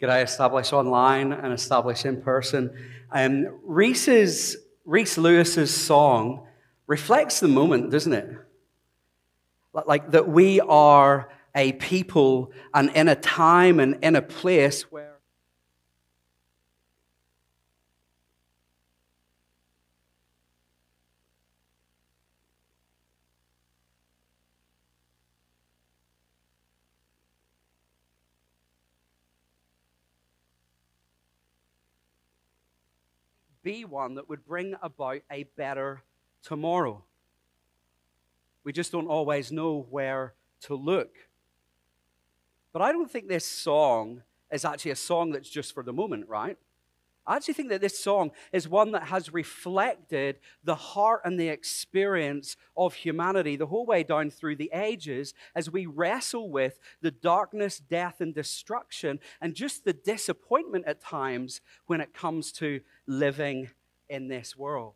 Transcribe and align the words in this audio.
G'day, 0.00 0.22
establish 0.22 0.72
online 0.72 1.32
and 1.32 1.52
establish 1.52 2.04
in 2.04 2.22
person. 2.22 2.70
Um, 3.10 3.48
Reese's, 3.64 4.56
Reese 4.84 5.18
Lewis's 5.18 5.74
song 5.74 6.46
reflects 6.86 7.40
the 7.40 7.48
moment, 7.48 7.90
doesn't 7.90 8.12
it? 8.12 8.30
Like 9.72 10.12
that 10.12 10.28
we 10.28 10.60
are 10.60 11.30
a 11.52 11.72
people 11.72 12.52
and 12.72 12.90
in 12.90 13.08
a 13.08 13.16
time 13.16 13.80
and 13.80 13.98
in 14.02 14.14
a 14.14 14.22
place 14.22 14.82
where 14.92 15.07
be 33.68 33.84
one 33.84 34.14
that 34.14 34.30
would 34.30 34.46
bring 34.46 34.74
about 34.80 35.20
a 35.30 35.42
better 35.54 36.00
tomorrow. 36.42 37.04
We 38.64 38.72
just 38.72 38.90
don't 38.90 39.08
always 39.08 39.52
know 39.52 39.86
where 39.90 40.32
to 40.62 40.74
look. 40.74 41.10
But 42.72 42.80
I 42.80 42.92
don't 42.92 43.10
think 43.10 43.28
this 43.28 43.44
song 43.44 44.22
is 44.50 44.64
actually 44.64 44.92
a 44.92 44.96
song 44.96 45.32
that's 45.32 45.50
just 45.50 45.74
for 45.74 45.82
the 45.82 45.92
moment, 45.92 46.30
right? 46.30 46.56
I 47.28 47.36
actually 47.36 47.54
think 47.54 47.68
that 47.68 47.82
this 47.82 47.98
song 47.98 48.30
is 48.54 48.66
one 48.66 48.92
that 48.92 49.02
has 49.04 49.34
reflected 49.34 50.38
the 50.64 50.74
heart 50.74 51.20
and 51.26 51.38
the 51.38 51.50
experience 51.50 52.56
of 52.74 52.94
humanity 52.94 53.54
the 53.54 53.66
whole 53.66 53.84
way 53.84 54.02
down 54.02 54.30
through 54.30 54.56
the 54.56 54.70
ages 54.72 55.34
as 55.54 55.70
we 55.70 55.84
wrestle 55.84 56.48
with 56.50 56.78
the 57.02 57.10
darkness, 57.10 57.78
death, 57.78 58.22
and 58.22 58.34
destruction, 58.34 59.20
and 59.42 59.54
just 59.54 59.84
the 59.84 59.92
disappointment 59.92 60.86
at 60.86 61.02
times 61.02 61.60
when 61.84 62.00
it 62.00 62.14
comes 62.14 62.50
to 62.52 62.80
living 63.06 63.68
in 64.08 64.28
this 64.28 64.56
world. 64.56 64.94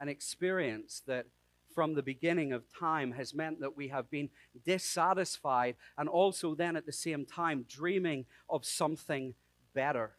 An 0.00 0.08
experience 0.08 1.02
that 1.08 1.26
from 1.74 1.94
the 1.94 2.02
beginning 2.02 2.52
of 2.52 2.62
time 2.72 3.10
has 3.10 3.34
meant 3.34 3.58
that 3.58 3.76
we 3.76 3.88
have 3.88 4.08
been 4.08 4.30
dissatisfied 4.64 5.74
and 5.98 6.08
also 6.08 6.54
then 6.54 6.76
at 6.76 6.86
the 6.86 6.92
same 6.92 7.26
time 7.26 7.66
dreaming 7.68 8.24
of 8.48 8.64
something 8.64 9.34
better 9.74 10.12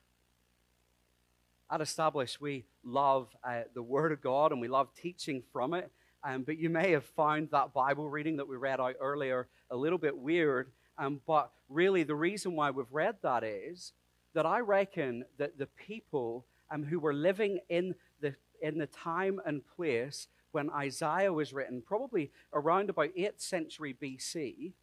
at 1.69 1.81
Establish, 1.81 2.39
we 2.39 2.65
love 2.83 3.27
uh, 3.43 3.63
the 3.73 3.83
Word 3.83 4.11
of 4.11 4.21
God 4.21 4.51
and 4.51 4.61
we 4.61 4.67
love 4.67 4.87
teaching 4.95 5.43
from 5.51 5.73
it. 5.73 5.91
Um, 6.23 6.43
but 6.43 6.57
you 6.57 6.69
may 6.69 6.91
have 6.91 7.05
found 7.05 7.49
that 7.51 7.73
Bible 7.73 8.09
reading 8.09 8.37
that 8.37 8.47
we 8.47 8.55
read 8.55 8.79
out 8.79 8.95
earlier 8.99 9.47
a 9.69 9.75
little 9.75 9.97
bit 9.97 10.17
weird. 10.17 10.71
Um, 10.97 11.21
but 11.27 11.51
really, 11.69 12.03
the 12.03 12.15
reason 12.15 12.55
why 12.55 12.71
we've 12.71 12.91
read 12.91 13.17
that 13.21 13.43
is 13.43 13.93
that 14.33 14.45
I 14.45 14.59
reckon 14.59 15.25
that 15.37 15.57
the 15.57 15.67
people 15.67 16.45
um, 16.71 16.83
who 16.83 16.99
were 16.99 17.13
living 17.13 17.59
in 17.69 17.95
the, 18.21 18.35
in 18.61 18.77
the 18.77 18.87
time 18.87 19.39
and 19.45 19.61
place 19.75 20.27
when 20.52 20.69
Isaiah 20.69 21.31
was 21.31 21.53
written, 21.53 21.83
probably 21.85 22.31
around 22.53 22.89
about 22.89 23.09
8th 23.17 23.41
century 23.41 23.95
BC, 24.02 24.73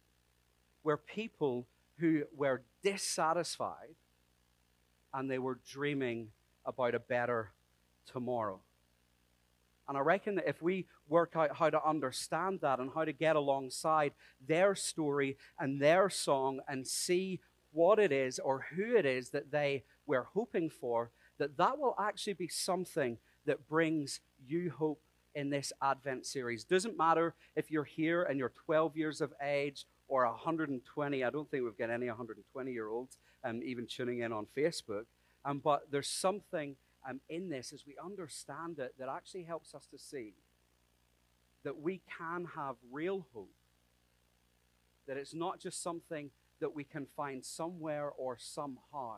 were 0.83 0.97
people 0.97 1.67
who 1.97 2.23
were 2.35 2.61
dissatisfied 2.83 3.95
and 5.13 5.29
they 5.29 5.39
were 5.39 5.59
dreaming 5.67 6.29
about 6.65 6.95
a 6.95 6.99
better 6.99 7.51
tomorrow. 8.05 8.59
And 9.87 9.97
I 9.97 10.01
reckon 10.01 10.35
that 10.35 10.49
if 10.49 10.61
we 10.61 10.87
work 11.07 11.33
out 11.35 11.57
how 11.57 11.69
to 11.69 11.87
understand 11.87 12.59
that 12.61 12.79
and 12.79 12.89
how 12.93 13.05
to 13.05 13.13
get 13.13 13.35
alongside 13.35 14.13
their 14.45 14.73
story 14.73 15.37
and 15.59 15.79
their 15.79 16.09
song 16.09 16.59
and 16.67 16.87
see 16.87 17.39
what 17.71 17.99
it 17.99 18.11
is 18.11 18.39
or 18.39 18.65
who 18.75 18.95
it 18.95 19.05
is 19.05 19.29
that 19.29 19.51
they 19.51 19.83
were 20.07 20.27
hoping 20.33 20.69
for, 20.69 21.11
that 21.37 21.57
that 21.57 21.77
will 21.77 21.95
actually 21.99 22.33
be 22.33 22.47
something 22.47 23.17
that 23.45 23.67
brings 23.67 24.21
you 24.47 24.71
hope 24.71 25.01
in 25.35 25.49
this 25.49 25.71
Advent 25.81 26.25
series. 26.25 26.63
Doesn't 26.63 26.97
matter 26.97 27.35
if 27.55 27.69
you're 27.69 27.83
here 27.83 28.23
and 28.23 28.39
you're 28.39 28.53
12 28.65 28.95
years 28.95 29.21
of 29.21 29.33
age 29.43 29.85
or 30.07 30.25
120. 30.25 31.23
I 31.23 31.29
don't 31.29 31.49
think 31.51 31.63
we've 31.63 31.77
got 31.77 31.89
any 31.89 32.07
120 32.07 32.71
year 32.71 32.89
olds 32.89 33.17
um, 33.43 33.61
even 33.63 33.85
tuning 33.85 34.19
in 34.19 34.31
on 34.31 34.47
Facebook. 34.57 35.05
Um, 35.45 35.59
but 35.63 35.91
there's 35.91 36.09
something 36.09 36.75
um, 37.07 37.21
in 37.29 37.49
this 37.49 37.71
as 37.71 37.85
we 37.85 37.95
understand 38.03 38.79
it 38.79 38.95
that 38.97 39.07
actually 39.07 39.43
helps 39.43 39.75
us 39.75 39.85
to 39.91 39.99
see 39.99 40.33
that 41.63 41.79
we 41.79 42.01
can 42.17 42.47
have 42.55 42.75
real 42.91 43.27
hope. 43.33 43.53
That 45.07 45.17
it's 45.17 45.35
not 45.35 45.59
just 45.59 45.83
something 45.83 46.31
that 46.59 46.73
we 46.73 46.83
can 46.83 47.05
find 47.15 47.45
somewhere 47.45 48.09
or 48.09 48.37
somehow, 48.39 49.17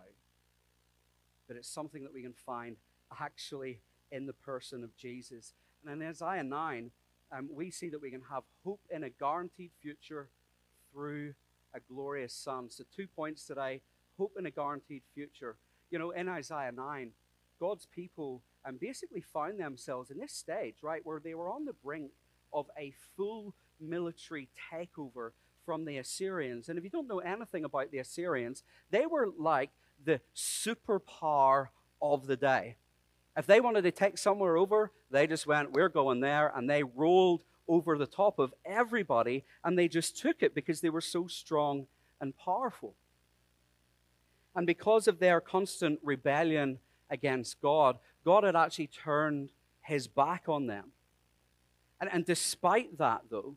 but 1.48 1.56
it's 1.56 1.70
something 1.70 2.04
that 2.04 2.14
we 2.14 2.24
can 2.24 2.34
find 2.34 2.76
actually 3.22 3.80
in 4.12 4.26
the 4.26 4.34
person 4.34 4.84
of 4.84 4.96
Jesus. 4.98 5.54
And 5.86 6.02
in 6.02 6.08
Isaiah 6.10 6.44
9, 6.44 6.92
um, 7.32 7.50
we 7.52 7.72
see 7.72 7.90
that 7.90 8.02
we 8.02 8.12
can 8.12 8.24
have 8.30 8.44
hope 8.66 8.82
in 8.90 9.04
a 9.04 9.10
guaranteed 9.10 9.72
future 9.82 10.30
through 10.92 11.34
a 11.74 11.80
glorious 11.80 12.34
Son. 12.34 12.70
So, 12.70 12.84
two 12.96 13.08
points 13.08 13.46
today 13.46 13.82
hope 14.18 14.34
in 14.38 14.46
a 14.46 14.52
guaranteed 14.52 15.04
future. 15.14 15.58
You 15.90 16.00
know, 16.00 16.12
in 16.12 16.28
Isaiah 16.28 16.72
9, 16.72 17.12
God's 17.60 17.86
people 17.86 18.42
um, 18.66 18.78
basically 18.80 19.22
found 19.22 19.60
themselves 19.60 20.12
in 20.12 20.20
this 20.20 20.34
stage, 20.34 20.76
right, 20.82 21.02
where 21.04 21.20
they 21.20 21.34
were 21.34 21.50
on 21.50 21.66
the 21.66 21.74
brink 21.74 22.12
of 22.54 22.68
a 22.78 22.94
full 23.16 23.54
military 23.80 24.50
takeover 24.72 25.32
from 25.66 25.86
the 25.86 25.98
Assyrians. 25.98 26.70
And 26.70 26.78
if 26.78 26.84
you 26.84 26.90
don't 26.90 27.08
know 27.08 27.20
anything 27.20 27.64
about 27.64 27.92
the 27.92 28.00
Assyrians, 28.00 28.64
they 28.90 29.06
were 29.06 29.30
like 29.38 29.72
the 30.04 30.22
superpower 30.36 31.68
of 32.02 32.28
the 32.28 32.38
day. 32.38 32.76
If 33.36 33.46
they 33.46 33.60
wanted 33.60 33.84
to 33.84 33.92
take 33.92 34.18
somewhere 34.18 34.58
over, 34.58 34.92
they 35.12 35.28
just 35.28 35.46
went, 35.46 35.74
We're 35.74 35.90
going 35.90 36.22
there. 36.22 36.52
And 36.56 36.70
they 36.70 36.84
rolled 36.84 37.44
over 37.68 37.98
the 37.98 38.08
top 38.08 38.40
of 38.40 38.54
everybody 38.66 39.44
and 39.64 39.78
they 39.78 39.88
just 39.88 40.18
took 40.18 40.42
it 40.42 40.56
because 40.56 40.82
they 40.82 40.90
were 40.90 41.02
so 41.02 41.28
strong 41.28 41.88
and 42.22 42.36
powerful. 42.38 42.96
And 44.58 44.66
because 44.66 45.08
of 45.08 45.20
their 45.20 45.40
constant 45.40 46.00
rebellion 46.04 46.80
against 47.12 47.62
God, 47.62 48.00
God 48.26 48.44
had 48.44 48.56
actually 48.56 48.88
turned 48.88 49.52
his 49.82 50.08
back 50.08 50.50
on 50.50 50.66
them. 50.66 50.92
And, 52.02 52.10
and 52.12 52.26
despite 52.26 52.98
that, 52.98 53.22
though, 53.30 53.56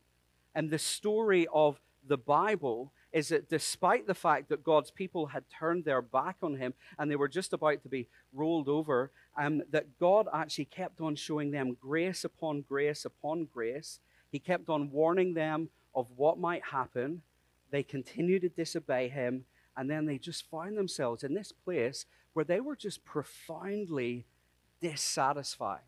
and 0.53 0.69
the 0.69 0.77
story 0.77 1.47
of 1.51 1.81
the 2.07 2.17
Bible 2.17 2.91
is 3.11 3.29
that 3.29 3.49
despite 3.49 4.05
the 4.05 4.13
fact 4.13 4.49
that 4.49 4.63
God's 4.63 4.91
people 4.91 5.25
had 5.25 5.43
turned 5.49 5.85
their 5.85 6.03
back 6.03 6.37
on 6.43 6.57
him 6.57 6.75
and 6.99 7.09
they 7.09 7.15
were 7.15 7.27
just 7.27 7.51
about 7.51 7.81
to 7.81 7.89
be 7.89 8.07
rolled 8.31 8.69
over, 8.69 9.11
um, 9.35 9.63
that 9.71 9.97
God 9.99 10.27
actually 10.31 10.65
kept 10.65 11.01
on 11.01 11.15
showing 11.15 11.49
them 11.49 11.77
grace 11.81 12.23
upon 12.23 12.61
grace 12.61 13.05
upon 13.05 13.47
grace. 13.51 13.99
He 14.31 14.37
kept 14.37 14.69
on 14.69 14.91
warning 14.91 15.33
them 15.33 15.69
of 15.95 16.05
what 16.15 16.37
might 16.37 16.63
happen. 16.63 17.23
They 17.71 17.81
continued 17.83 18.43
to 18.43 18.49
disobey 18.49 19.09
him, 19.09 19.45
and 19.77 19.89
then 19.89 20.05
they 20.05 20.17
just 20.17 20.49
find 20.49 20.77
themselves 20.77 21.23
in 21.23 21.33
this 21.33 21.51
place 21.51 22.05
where 22.33 22.45
they 22.45 22.59
were 22.59 22.75
just 22.75 23.03
profoundly 23.05 24.25
dissatisfied. 24.81 25.81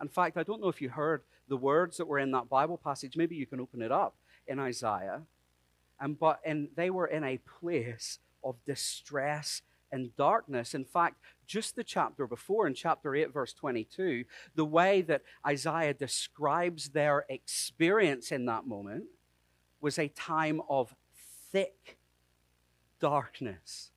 In 0.00 0.08
fact, 0.08 0.36
I 0.36 0.42
don't 0.42 0.60
know 0.60 0.68
if 0.68 0.82
you 0.82 0.90
heard 0.90 1.22
the 1.48 1.56
words 1.56 1.96
that 1.96 2.06
were 2.06 2.18
in 2.18 2.32
that 2.32 2.48
Bible 2.48 2.76
passage. 2.76 3.16
Maybe 3.16 3.36
you 3.36 3.46
can 3.46 3.60
open 3.60 3.82
it 3.82 3.92
up 3.92 4.16
in 4.46 4.58
Isaiah. 4.58 5.22
And, 6.00 6.18
but 6.18 6.40
and 6.44 6.68
they 6.76 6.90
were 6.90 7.06
in 7.06 7.24
a 7.24 7.38
place 7.38 8.18
of 8.44 8.56
distress 8.64 9.62
and 9.90 10.14
darkness. 10.16 10.74
In 10.74 10.84
fact, 10.84 11.16
just 11.46 11.76
the 11.76 11.84
chapter 11.84 12.26
before, 12.26 12.66
in 12.66 12.74
chapter 12.74 13.14
8, 13.14 13.32
verse 13.32 13.52
22, 13.52 14.24
the 14.54 14.64
way 14.64 15.00
that 15.02 15.22
Isaiah 15.46 15.94
describes 15.94 16.90
their 16.90 17.24
experience 17.28 18.32
in 18.32 18.46
that 18.46 18.66
moment 18.66 19.04
was 19.80 19.98
a 19.98 20.08
time 20.08 20.60
of 20.68 20.94
thick 21.52 21.95
darkness. 23.00 23.90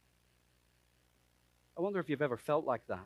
I 1.78 1.81
wonder 1.81 1.99
if 1.99 2.09
you've 2.09 2.22
ever 2.22 2.37
felt 2.37 2.66
like 2.66 2.85
that. 2.87 3.05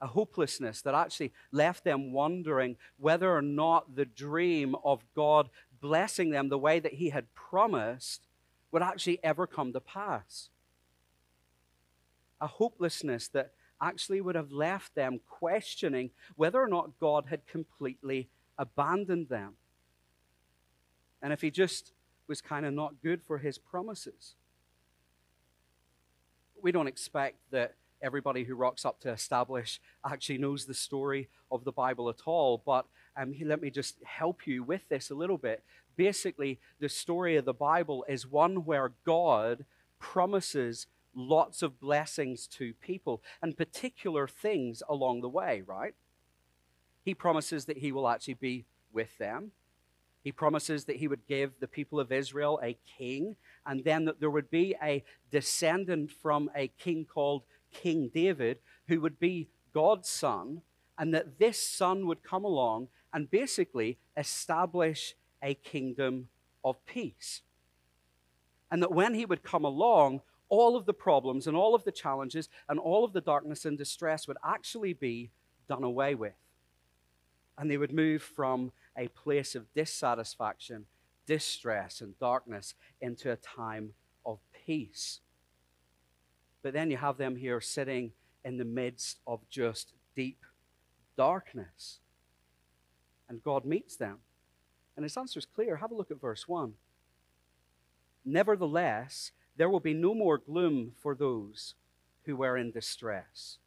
A 0.00 0.08
hopelessness 0.08 0.82
that 0.82 0.94
actually 0.94 1.32
left 1.52 1.84
them 1.84 2.12
wondering 2.12 2.76
whether 2.98 3.34
or 3.34 3.42
not 3.42 3.94
the 3.96 4.04
dream 4.04 4.76
of 4.84 5.04
God 5.14 5.48
blessing 5.80 6.30
them 6.30 6.48
the 6.48 6.58
way 6.58 6.80
that 6.80 6.94
He 6.94 7.10
had 7.10 7.32
promised 7.34 8.26
would 8.70 8.82
actually 8.82 9.18
ever 9.22 9.46
come 9.46 9.72
to 9.72 9.80
pass. 9.80 10.50
A 12.40 12.46
hopelessness 12.46 13.28
that 13.28 13.52
actually 13.80 14.20
would 14.20 14.34
have 14.34 14.52
left 14.52 14.94
them 14.94 15.20
questioning 15.28 16.10
whether 16.36 16.60
or 16.60 16.68
not 16.68 16.98
God 16.98 17.26
had 17.28 17.46
completely 17.46 18.28
abandoned 18.56 19.28
them. 19.28 19.54
And 21.22 21.32
if 21.32 21.40
He 21.40 21.50
just 21.50 21.92
was 22.28 22.40
kind 22.40 22.66
of 22.66 22.74
not 22.74 23.02
good 23.02 23.22
for 23.22 23.38
his 23.38 23.58
promises. 23.58 24.34
We 26.62 26.72
don't 26.72 26.86
expect 26.86 27.36
that 27.50 27.74
everybody 28.02 28.44
who 28.44 28.54
rocks 28.54 28.84
up 28.84 29.00
to 29.00 29.10
establish 29.10 29.80
actually 30.04 30.38
knows 30.38 30.66
the 30.66 30.74
story 30.74 31.28
of 31.50 31.64
the 31.64 31.72
Bible 31.72 32.08
at 32.08 32.22
all, 32.26 32.62
but 32.64 32.86
um, 33.16 33.34
let 33.44 33.60
me 33.60 33.70
just 33.70 33.96
help 34.04 34.46
you 34.46 34.62
with 34.62 34.88
this 34.88 35.10
a 35.10 35.14
little 35.14 35.38
bit. 35.38 35.62
basically, 35.96 36.60
the 36.78 36.88
story 36.88 37.36
of 37.36 37.44
the 37.44 37.52
Bible 37.52 38.04
is 38.08 38.24
one 38.26 38.64
where 38.64 38.92
God 39.04 39.64
promises 39.98 40.86
lots 41.14 41.62
of 41.62 41.80
blessings 41.80 42.46
to 42.46 42.72
people 42.74 43.20
and 43.42 43.56
particular 43.56 44.28
things 44.28 44.82
along 44.88 45.20
the 45.20 45.28
way, 45.28 45.62
right? 45.66 45.94
He 47.04 47.14
promises 47.14 47.64
that 47.64 47.78
he 47.78 47.90
will 47.90 48.08
actually 48.08 48.34
be 48.34 48.66
with 48.92 49.18
them. 49.18 49.52
He 50.28 50.32
promises 50.32 50.84
that 50.84 50.96
he 50.96 51.08
would 51.08 51.26
give 51.26 51.58
the 51.58 51.66
people 51.66 51.98
of 51.98 52.12
Israel 52.12 52.60
a 52.62 52.76
king, 52.98 53.36
and 53.64 53.82
then 53.82 54.04
that 54.04 54.20
there 54.20 54.28
would 54.28 54.50
be 54.50 54.76
a 54.82 55.02
descendant 55.30 56.10
from 56.10 56.50
a 56.54 56.68
king 56.68 57.06
called 57.06 57.44
King 57.72 58.10
David 58.12 58.58
who 58.88 59.00
would 59.00 59.18
be 59.18 59.48
God's 59.72 60.10
son, 60.10 60.60
and 60.98 61.14
that 61.14 61.38
this 61.38 61.58
son 61.58 62.06
would 62.06 62.22
come 62.22 62.44
along 62.44 62.88
and 63.10 63.30
basically 63.30 63.96
establish 64.18 65.14
a 65.42 65.54
kingdom 65.54 66.28
of 66.62 66.84
peace. 66.84 67.40
And 68.70 68.82
that 68.82 68.92
when 68.92 69.14
he 69.14 69.24
would 69.24 69.42
come 69.42 69.64
along, 69.64 70.20
all 70.50 70.76
of 70.76 70.84
the 70.84 70.92
problems 70.92 71.46
and 71.46 71.56
all 71.56 71.74
of 71.74 71.84
the 71.84 71.90
challenges 71.90 72.50
and 72.68 72.78
all 72.78 73.02
of 73.02 73.14
the 73.14 73.22
darkness 73.22 73.64
and 73.64 73.78
distress 73.78 74.28
would 74.28 74.36
actually 74.44 74.92
be 74.92 75.30
done 75.70 75.84
away 75.84 76.14
with. 76.14 76.36
And 77.56 77.70
they 77.70 77.78
would 77.78 77.94
move 77.94 78.20
from 78.20 78.72
a 78.98 79.08
place 79.08 79.54
of 79.54 79.72
dissatisfaction, 79.74 80.86
distress, 81.26 82.00
and 82.00 82.18
darkness 82.18 82.74
into 83.00 83.30
a 83.30 83.36
time 83.36 83.92
of 84.26 84.38
peace. 84.66 85.20
But 86.62 86.72
then 86.72 86.90
you 86.90 86.96
have 86.96 87.16
them 87.16 87.36
here 87.36 87.60
sitting 87.60 88.12
in 88.44 88.58
the 88.58 88.64
midst 88.64 89.20
of 89.26 89.40
just 89.48 89.92
deep 90.16 90.44
darkness. 91.16 92.00
And 93.28 93.42
God 93.42 93.64
meets 93.64 93.96
them. 93.96 94.18
And 94.96 95.04
his 95.04 95.16
answer 95.16 95.38
is 95.38 95.46
clear. 95.46 95.76
Have 95.76 95.92
a 95.92 95.94
look 95.94 96.10
at 96.10 96.20
verse 96.20 96.48
1. 96.48 96.72
Nevertheless, 98.24 99.32
there 99.56 99.70
will 99.70 99.80
be 99.80 99.94
no 99.94 100.14
more 100.14 100.38
gloom 100.38 100.92
for 101.00 101.14
those 101.14 101.74
who 102.24 102.36
were 102.36 102.56
in 102.56 102.70
distress. 102.70 103.58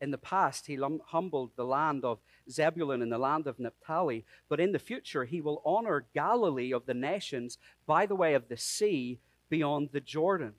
In 0.00 0.10
the 0.12 0.18
past, 0.18 0.66
he 0.66 0.78
humbled 1.06 1.50
the 1.56 1.64
land 1.64 2.04
of 2.04 2.20
Zebulun 2.48 3.02
and 3.02 3.10
the 3.10 3.18
land 3.18 3.46
of 3.46 3.58
Naphtali, 3.58 4.24
but 4.48 4.60
in 4.60 4.72
the 4.72 4.78
future, 4.78 5.24
he 5.24 5.40
will 5.40 5.60
honor 5.64 6.06
Galilee 6.14 6.72
of 6.72 6.86
the 6.86 6.94
nations 6.94 7.58
by 7.86 8.06
the 8.06 8.14
way 8.14 8.34
of 8.34 8.48
the 8.48 8.56
sea 8.56 9.18
beyond 9.48 9.90
the 9.92 10.00
Jordan. 10.00 10.54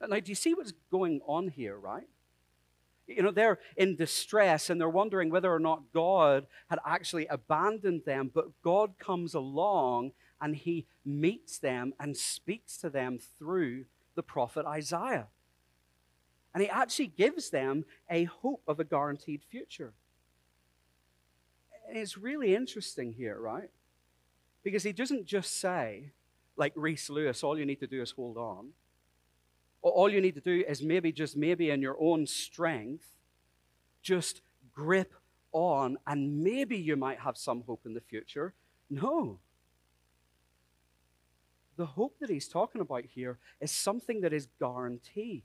Now, 0.00 0.18
do 0.18 0.30
you 0.30 0.34
see 0.34 0.54
what's 0.54 0.72
going 0.90 1.20
on 1.26 1.48
here, 1.48 1.78
right? 1.78 2.08
You 3.06 3.22
know, 3.22 3.30
they're 3.30 3.60
in 3.76 3.94
distress 3.96 4.70
and 4.70 4.80
they're 4.80 4.88
wondering 4.88 5.30
whether 5.30 5.52
or 5.52 5.60
not 5.60 5.92
God 5.92 6.46
had 6.68 6.80
actually 6.84 7.26
abandoned 7.26 8.02
them, 8.04 8.30
but 8.32 8.62
God 8.62 8.98
comes 8.98 9.34
along 9.34 10.12
and 10.40 10.56
he 10.56 10.86
meets 11.04 11.58
them 11.58 11.92
and 12.00 12.16
speaks 12.16 12.76
to 12.78 12.90
them 12.90 13.18
through 13.38 13.84
the 14.14 14.22
prophet 14.22 14.66
Isaiah. 14.66 15.28
And 16.54 16.62
he 16.62 16.68
actually 16.68 17.06
gives 17.06 17.50
them 17.50 17.84
a 18.10 18.24
hope 18.24 18.62
of 18.68 18.78
a 18.78 18.84
guaranteed 18.84 19.42
future. 19.50 19.94
And 21.88 21.96
it's 21.96 22.18
really 22.18 22.54
interesting 22.54 23.12
here, 23.12 23.38
right? 23.38 23.70
Because 24.62 24.82
he 24.82 24.92
doesn't 24.92 25.26
just 25.26 25.60
say, 25.60 26.12
like 26.56 26.72
Reese 26.76 27.10
Lewis, 27.10 27.42
all 27.42 27.58
you 27.58 27.66
need 27.66 27.80
to 27.80 27.86
do 27.86 28.02
is 28.02 28.12
hold 28.12 28.36
on. 28.36 28.68
Or 29.80 29.92
all 29.92 30.08
you 30.08 30.20
need 30.20 30.34
to 30.34 30.40
do 30.40 30.64
is 30.68 30.82
maybe, 30.82 31.10
just 31.10 31.36
maybe 31.36 31.70
in 31.70 31.82
your 31.82 31.96
own 32.00 32.26
strength, 32.26 33.06
just 34.02 34.42
grip 34.72 35.14
on, 35.52 35.98
and 36.06 36.42
maybe 36.42 36.76
you 36.76 36.96
might 36.96 37.20
have 37.20 37.36
some 37.36 37.62
hope 37.66 37.82
in 37.84 37.94
the 37.94 38.00
future. 38.00 38.54
No. 38.88 39.38
The 41.76 41.86
hope 41.86 42.16
that 42.20 42.30
he's 42.30 42.48
talking 42.48 42.80
about 42.80 43.04
here 43.06 43.38
is 43.60 43.70
something 43.70 44.20
that 44.20 44.32
is 44.32 44.48
guaranteed. 44.60 45.44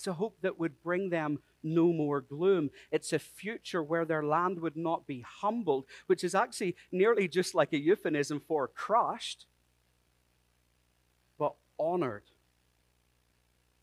It's 0.00 0.06
a 0.06 0.14
hope 0.14 0.38
that 0.40 0.58
would 0.58 0.82
bring 0.82 1.10
them 1.10 1.40
no 1.62 1.92
more 1.92 2.22
gloom. 2.22 2.70
It's 2.90 3.12
a 3.12 3.18
future 3.18 3.82
where 3.82 4.06
their 4.06 4.22
land 4.22 4.58
would 4.60 4.74
not 4.74 5.06
be 5.06 5.20
humbled, 5.20 5.84
which 6.06 6.24
is 6.24 6.34
actually 6.34 6.74
nearly 6.90 7.28
just 7.28 7.54
like 7.54 7.74
a 7.74 7.78
euphemism 7.78 8.40
for 8.40 8.66
crushed, 8.66 9.44
but 11.38 11.54
honored 11.78 12.22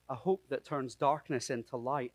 a 0.09 0.15
hope 0.15 0.49
that 0.49 0.65
turns 0.65 0.95
darkness 0.95 1.51
into 1.51 1.77
light, 1.77 2.13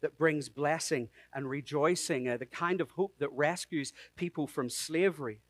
that 0.00 0.16
brings 0.16 0.48
blessing 0.48 1.10
and 1.34 1.50
rejoicing, 1.50 2.30
uh, 2.30 2.38
the 2.38 2.46
kind 2.46 2.80
of 2.80 2.92
hope 2.92 3.12
that 3.18 3.30
rescues 3.32 3.92
people 4.16 4.46
from 4.46 4.70
slavery, 4.70 5.42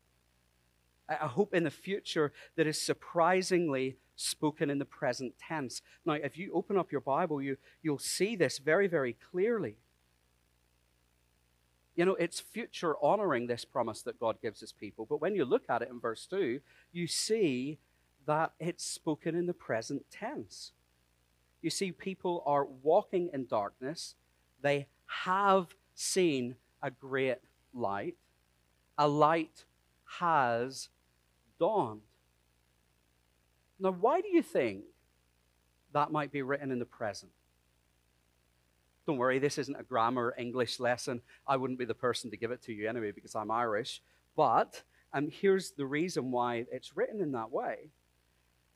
a 1.07 1.29
hope 1.29 1.53
in 1.53 1.63
the 1.63 1.71
future 1.71 2.33
that 2.57 2.67
is 2.67 2.81
surprisingly 2.81 3.95
spoken 4.21 4.69
in 4.69 4.79
the 4.79 4.85
present 4.85 5.33
tense. 5.39 5.81
Now, 6.05 6.13
if 6.13 6.37
you 6.37 6.51
open 6.53 6.77
up 6.77 6.91
your 6.91 7.01
Bible, 7.01 7.41
you, 7.41 7.57
you'll 7.81 7.99
see 7.99 8.35
this 8.35 8.57
very, 8.59 8.87
very 8.87 9.17
clearly. 9.31 9.77
You 11.95 12.05
know, 12.05 12.15
it's 12.15 12.39
future 12.39 12.95
honoring 13.01 13.47
this 13.47 13.65
promise 13.65 14.01
that 14.03 14.19
God 14.19 14.37
gives 14.41 14.59
his 14.59 14.71
people. 14.71 15.05
But 15.05 15.21
when 15.21 15.35
you 15.35 15.43
look 15.43 15.63
at 15.69 15.81
it 15.81 15.89
in 15.89 15.99
verse 15.99 16.25
2, 16.25 16.61
you 16.91 17.07
see 17.07 17.79
that 18.25 18.53
it's 18.59 18.85
spoken 18.85 19.35
in 19.35 19.45
the 19.45 19.53
present 19.53 20.05
tense. 20.09 20.71
You 21.61 21.69
see, 21.69 21.91
people 21.91 22.43
are 22.45 22.65
walking 22.65 23.29
in 23.33 23.45
darkness. 23.45 24.15
They 24.61 24.87
have 25.05 25.75
seen 25.93 26.55
a 26.81 26.91
great 26.91 27.39
light. 27.73 28.15
A 28.97 29.07
light 29.07 29.65
has 30.19 30.89
dawned. 31.59 32.01
Now, 33.81 33.91
why 33.91 34.21
do 34.21 34.29
you 34.29 34.43
think 34.43 34.83
that 35.91 36.11
might 36.11 36.31
be 36.31 36.43
written 36.43 36.71
in 36.71 36.77
the 36.77 36.85
present? 36.85 37.31
Don't 39.07 39.17
worry, 39.17 39.39
this 39.39 39.57
isn't 39.57 39.75
a 39.75 39.83
grammar 39.83 40.35
English 40.37 40.79
lesson. 40.79 41.21
I 41.47 41.57
wouldn't 41.57 41.79
be 41.79 41.85
the 41.85 41.95
person 41.95 42.29
to 42.29 42.37
give 42.37 42.51
it 42.51 42.61
to 42.63 42.73
you 42.73 42.87
anyway 42.87 43.11
because 43.11 43.35
I'm 43.35 43.49
Irish. 43.49 44.03
But 44.37 44.83
um, 45.13 45.29
here's 45.31 45.71
the 45.71 45.87
reason 45.87 46.31
why 46.31 46.65
it's 46.71 46.95
written 46.95 47.21
in 47.21 47.31
that 47.31 47.51
way 47.51 47.89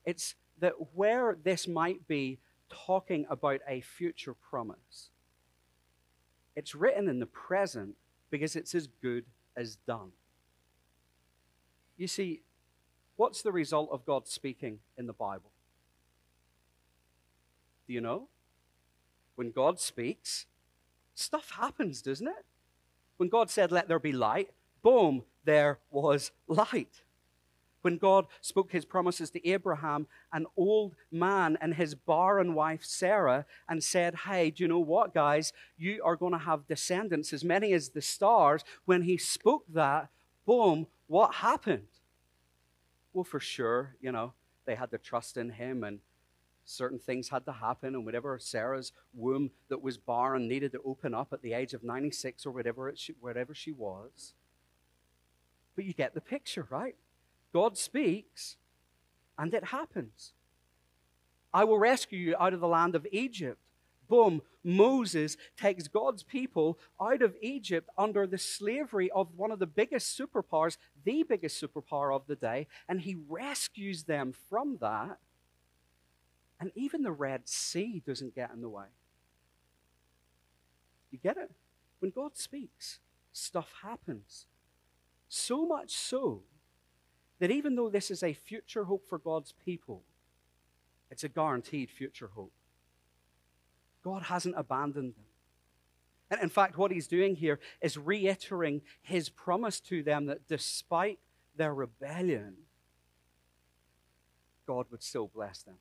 it's 0.05 0.35
that 0.59 0.73
where 0.93 1.37
this 1.43 1.67
might 1.67 2.07
be 2.07 2.39
talking 2.69 3.25
about 3.29 3.61
a 3.67 3.81
future 3.81 4.33
promise. 4.33 5.09
It's 6.55 6.73
written 6.73 7.09
in 7.09 7.19
the 7.19 7.25
present 7.25 7.95
because 8.31 8.55
it's 8.55 8.73
as 8.73 8.87
good 8.87 9.25
as 9.55 9.75
done. 9.87 10.11
You 11.97 12.07
see, 12.07 12.41
what's 13.15 13.41
the 13.41 13.51
result 13.51 13.89
of 13.91 14.05
God 14.05 14.27
speaking 14.27 14.79
in 14.97 15.07
the 15.07 15.13
Bible? 15.13 15.51
Do 17.87 17.93
you 17.93 18.01
know? 18.01 18.27
When 19.35 19.51
God 19.51 19.79
speaks, 19.79 20.45
stuff 21.13 21.51
happens, 21.51 22.01
doesn't 22.01 22.27
it? 22.27 22.45
When 23.17 23.29
God 23.29 23.49
said, 23.49 23.71
Let 23.71 23.87
there 23.87 23.99
be 23.99 24.11
light, 24.11 24.49
boom, 24.81 25.23
there 25.43 25.79
was 25.91 26.31
light 26.47 27.03
when 27.85 27.97
God 27.97 28.25
spoke 28.41 28.71
his 28.71 28.83
promises 28.83 29.29
to 29.29 29.47
Abraham, 29.47 30.07
an 30.33 30.47
old 30.57 30.95
man 31.11 31.55
and 31.61 31.75
his 31.75 31.93
barren 31.93 32.55
wife 32.55 32.83
Sarah, 32.83 33.45
and 33.69 33.83
said, 33.83 34.15
Hey, 34.25 34.49
do 34.49 34.63
you 34.63 34.67
know 34.67 34.79
what, 34.79 35.13
guys? 35.13 35.53
You 35.77 36.01
are 36.03 36.15
going 36.15 36.31
to 36.31 36.39
have 36.39 36.67
descendants 36.67 37.31
as 37.31 37.43
many 37.43 37.73
as 37.73 37.89
the 37.89 38.01
stars. 38.01 38.63
When 38.85 39.03
he 39.03 39.17
spoke 39.17 39.65
that, 39.71 40.09
boom, 40.47 40.87
what 41.05 41.35
happened? 41.35 41.85
Well, 43.15 43.23
for 43.23 43.39
sure, 43.39 43.95
you 43.99 44.11
know, 44.11 44.33
they 44.65 44.75
had 44.75 44.91
to 44.91 44.99
trust 44.99 45.37
in 45.37 45.49
him 45.49 45.83
and 45.83 45.99
certain 46.65 46.99
things 46.99 47.29
had 47.29 47.45
to 47.45 47.51
happen 47.51 47.95
and 47.95 48.03
whatever 48.05 48.39
sarah's 48.39 48.91
womb 49.13 49.51
that 49.69 49.83
was 49.83 49.99
barren 49.99 50.47
needed 50.47 50.71
to 50.71 50.81
open 50.83 51.13
up 51.13 51.31
at 51.31 51.43
the 51.43 51.53
age 51.53 51.75
of 51.75 51.83
96 51.83 52.43
or 52.43 52.51
whatever, 52.51 52.89
it, 52.89 52.99
whatever 53.19 53.53
she 53.53 53.71
was 53.71 54.33
but 55.75 55.85
you 55.85 55.93
get 55.93 56.15
the 56.15 56.21
picture 56.21 56.67
right 56.71 56.95
God 57.55 57.77
speaks, 57.77 58.57
and 59.37 59.53
it 59.53 59.63
happens. 59.63 60.33
I 61.53 61.63
will 61.63 61.79
rescue 61.79 62.19
you 62.19 62.35
out 62.37 62.53
of 62.53 62.59
the 62.59 62.67
land 62.67 62.95
of 62.95 63.07
Egypt. 63.13 63.61
Boom, 64.07 64.41
Moses 64.63 65.37
takes 65.57 65.87
God's 65.87 66.23
people 66.23 66.79
out 66.99 67.21
of 67.21 67.35
Egypt 67.41 67.89
under 67.97 68.27
the 68.27 68.37
slavery 68.37 69.09
of 69.11 69.35
one 69.35 69.51
of 69.51 69.59
the 69.59 69.67
biggest 69.67 70.17
superpowers, 70.17 70.77
the 71.03 71.23
biggest 71.23 71.61
superpower 71.61 72.13
of 72.13 72.27
the 72.27 72.35
day, 72.35 72.67
and 72.87 73.01
he 73.01 73.15
rescues 73.27 74.03
them 74.03 74.33
from 74.49 74.77
that. 74.81 75.17
And 76.59 76.71
even 76.75 77.03
the 77.03 77.11
Red 77.11 77.47
Sea 77.47 78.01
doesn't 78.05 78.35
get 78.35 78.51
in 78.51 78.61
the 78.61 78.69
way. 78.69 78.85
You 81.11 81.19
get 81.19 81.37
it? 81.37 81.51
When 81.99 82.11
God 82.11 82.37
speaks, 82.37 82.99
stuff 83.31 83.71
happens. 83.83 84.47
So 85.27 85.65
much 85.65 85.91
so 85.91 86.43
that 87.39 87.51
even 87.51 87.75
though 87.75 87.89
this 87.89 88.09
is 88.09 88.23
a 88.23 88.33
future 88.33 88.85
hope 88.85 89.05
for 89.07 89.17
God's 89.17 89.53
people, 89.65 90.03
it's 91.11 91.23
a 91.23 91.29
guaranteed 91.29 91.89
future 91.89 92.29
hope. 92.33 92.53
God 94.05 94.21
hasn't 94.21 94.53
abandoned 94.55 95.15
them. 95.15 95.25
And 96.29 96.39
in 96.41 96.49
fact, 96.49 96.77
what 96.77 96.91
he's 96.91 97.07
doing 97.07 97.35
here 97.35 97.59
is 97.81 97.97
reiterating 97.97 98.83
his 99.01 99.29
promise 99.29 99.79
to 99.81 100.03
them 100.03 100.27
that 100.27 100.47
despite 100.47 101.17
their 101.55 101.73
rebellion, 101.73 102.53
God 104.67 104.85
would 104.91 105.01
still 105.01 105.27
bless 105.33 105.63
them. 105.63 105.77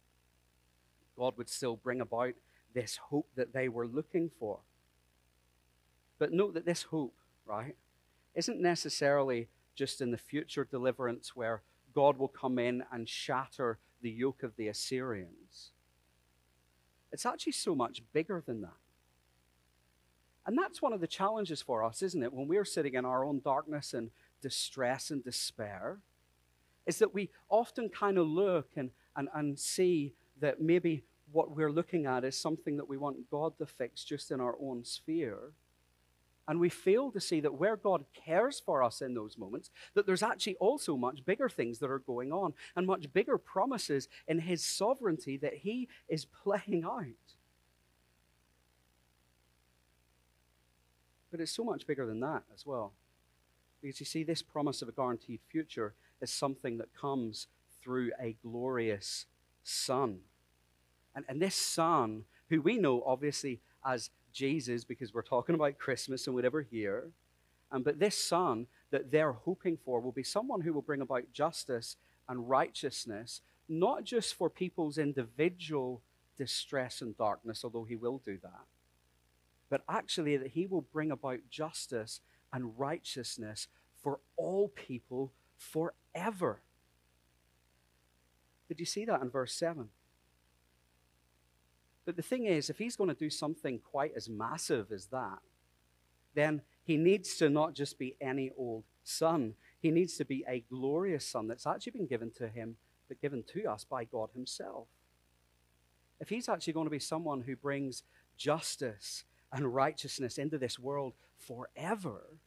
God 1.19 1.35
would 1.37 1.51
still 1.51 1.77
bring 1.77 2.01
about 2.01 2.33
this 2.73 2.97
hope 2.97 3.29
that 3.37 3.53
they 3.53 3.69
were 3.69 3.87
looking 3.87 4.31
for. 4.39 4.61
But 6.19 6.33
note 6.33 6.55
that 6.55 6.65
this 6.65 6.85
hope, 6.85 7.15
right, 7.45 7.77
isn't 8.35 8.61
necessarily 8.61 9.49
just 9.75 10.01
in 10.01 10.13
the 10.13 10.19
future 10.19 10.65
deliverance 10.65 11.37
where 11.37 11.61
God 11.95 12.17
will 12.19 12.29
come 12.29 12.59
in 12.59 12.85
and 12.91 13.07
shatter 13.07 13.79
the 14.01 14.11
yoke 14.11 14.43
of 14.43 14.57
the 14.57 14.69
Assyrians. 14.69 15.73
It's 17.15 17.25
actually 17.25 17.53
so 17.53 17.77
much 17.77 18.03
bigger 18.13 18.43
than 18.45 18.63
that. 18.63 18.77
And 20.47 20.59
that's 20.59 20.83
one 20.83 20.93
of 20.93 21.01
the 21.01 21.07
challenges 21.07 21.63
for 21.63 21.85
us, 21.85 22.03
isn't 22.03 22.25
it? 22.25 22.33
When 22.33 22.49
we're 22.49 22.65
sitting 22.65 22.95
in 22.95 23.05
our 23.05 23.25
own 23.25 23.41
darkness 23.43 23.95
and 23.95 24.11
distress 24.43 25.13
and 25.13 25.23
despair, 25.23 26.01
is 26.87 26.99
that 26.99 27.15
we 27.15 27.31
often 27.49 27.89
kind 27.89 28.19
of 28.19 28.27
look 28.27 28.71
and, 28.75 28.91
and, 29.15 29.29
and 29.33 29.57
see 29.57 30.15
that 30.41 30.61
maybe 30.61 31.05
what 31.31 31.55
we're 31.55 31.71
looking 31.71 32.05
at 32.05 32.25
is 32.25 32.37
something 32.37 32.77
that 32.79 32.89
we 32.89 32.99
want 32.99 33.31
God 33.31 33.57
to 33.59 33.65
fix 33.65 34.03
just 34.03 34.33
in 34.33 34.41
our 34.41 34.57
own 34.61 34.85
sphere. 34.85 35.53
And 36.47 36.61
we 36.61 36.69
fail 36.69 37.11
to 37.11 37.21
see 37.21 37.41
that 37.41 37.55
where 37.55 37.77
God 37.77 38.05
cares 38.13 38.61
for 38.61 38.83
us 38.83 39.01
in 39.01 39.15
those 39.15 39.39
moments, 39.39 39.71
that 39.95 40.07
there's 40.07 40.23
actually 40.23 40.57
also 40.57 40.97
much 40.97 41.25
bigger 41.25 41.49
things 41.49 41.79
that 41.79 41.91
are 41.91 42.01
going 42.01 42.33
on 42.33 42.53
and 42.77 42.87
much 42.87 43.13
bigger 43.13 43.39
promises 43.39 44.09
in 44.29 44.41
His 44.41 44.63
sovereignty 44.65 45.39
that 45.39 45.55
He 45.55 45.89
is 46.09 46.27
playing 46.27 46.85
out. 46.85 47.07
But 51.31 51.41
it's 51.41 51.51
so 51.51 51.65
much 51.65 51.87
bigger 51.87 52.07
than 52.07 52.21
that 52.21 52.43
as 52.55 52.67
well. 52.67 52.93
Because 53.81 53.99
you 54.01 54.07
see, 54.07 54.23
this 54.23 54.43
promise 54.43 54.83
of 54.83 54.89
a 54.89 54.93
guaranteed 54.93 55.41
future 55.51 55.95
is 56.21 56.31
something 56.31 56.79
that 56.79 56.95
comes 56.95 57.49
through 57.83 58.13
a 58.21 58.37
glorious 58.43 59.27
Son. 59.63 60.21
And, 61.15 61.25
and 61.29 61.41
this 61.41 61.57
Son, 61.57 62.25
who 62.51 62.61
we 62.61 62.79
know 62.79 63.03
obviously 63.05 63.61
as 63.85 64.11
Jesus, 64.35 64.85
because 64.85 65.15
we're 65.15 65.23
talking 65.23 65.55
about 65.55 65.79
Christmas 65.79 66.27
and 66.27 66.35
whatever 66.35 66.61
here, 66.61 67.11
um, 67.73 67.83
but 67.83 67.99
this 67.99 68.17
Son 68.17 68.67
that 68.91 69.11
they're 69.11 69.33
hoping 69.33 69.79
for 69.83 70.01
will 70.01 70.13
be 70.13 70.23
someone 70.23 70.61
who 70.61 70.73
will 70.73 70.83
bring 70.83 71.01
about 71.01 71.33
justice 71.33 71.97
and 72.29 72.49
righteousness, 72.49 73.41
not 73.69 74.05
just 74.05 74.35
for 74.35 74.51
people's 74.51 74.99
individual 74.99 76.03
distress 76.37 77.01
and 77.01 77.17
darkness, 77.17 77.65
although 77.65 77.85
he 77.85 77.97
will 77.97 78.19
do 78.19 78.39
that, 78.43 78.65
but 79.71 79.83
actually 79.89 80.37
that 80.37 80.51
he 80.51 80.67
will 80.67 80.83
bring 80.83 81.11
about 81.11 81.41
justice 81.49 82.21
and 82.53 82.79
righteousness 82.79 83.69
for 84.03 84.21
all 84.37 84.69
people 84.69 85.33
forever. 85.57 86.61
Did 88.69 88.81
you 88.81 88.87
see 88.87 89.05
that 89.05 89.23
in 89.23 89.31
verse 89.31 89.55
7? 89.55 89.89
But 92.05 92.17
the 92.17 92.23
thing 92.23 92.47
is, 92.47 92.69
if 92.69 92.79
he's 92.79 92.97
going 92.97 93.09
to 93.09 93.15
do 93.15 93.31
something 93.31 93.79
quite 93.79 94.13
as 94.15 94.29
massive 94.29 94.93
as 94.93 95.07
that, 95.07 95.39
then 96.35 96.63
he 96.85 96.97
needs 96.97 97.37
to 97.37 97.49
not 97.49 97.75
just 97.75 97.99
be 97.99 98.17
any 98.21 98.51
old 98.57 98.85
son. 99.05 99.55
He 99.81 99.91
needs 99.91 100.17
to 100.19 100.25
be 100.25 100.45
a 100.49 100.65
glorious 100.69 101.27
son 101.27 101.49
that's 101.49 101.67
actually 101.67 101.93
been 101.93 102.07
given 102.07 102.31
to 102.33 102.49
him, 102.49 102.77
but 103.09 103.21
given 103.21 103.43
to 103.55 103.65
us 103.67 103.85
by 103.85 104.05
God 104.05 104.31
himself. 104.35 104.89
If 106.21 106.29
he's 106.29 106.49
actually 106.49 106.73
going 106.75 106.87
to 106.87 106.91
be 106.91 106.99
someone 106.99 107.43
who 107.43 107.57
brings 107.57 108.03
justice 108.37 109.25
and 109.53 109.75
righteousness 109.75 110.39
into 110.39 110.59
this 110.59 110.79
world 110.79 111.15
forever, 111.39 112.39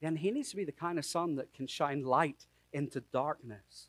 then 0.00 0.16
he 0.16 0.30
needs 0.30 0.50
to 0.50 0.56
be 0.56 0.64
the 0.64 0.72
kind 0.72 0.98
of 0.98 1.04
son 1.04 1.36
that 1.36 1.52
can 1.54 1.66
shine 1.66 2.02
light 2.02 2.46
into 2.72 3.00
darkness. 3.12 3.88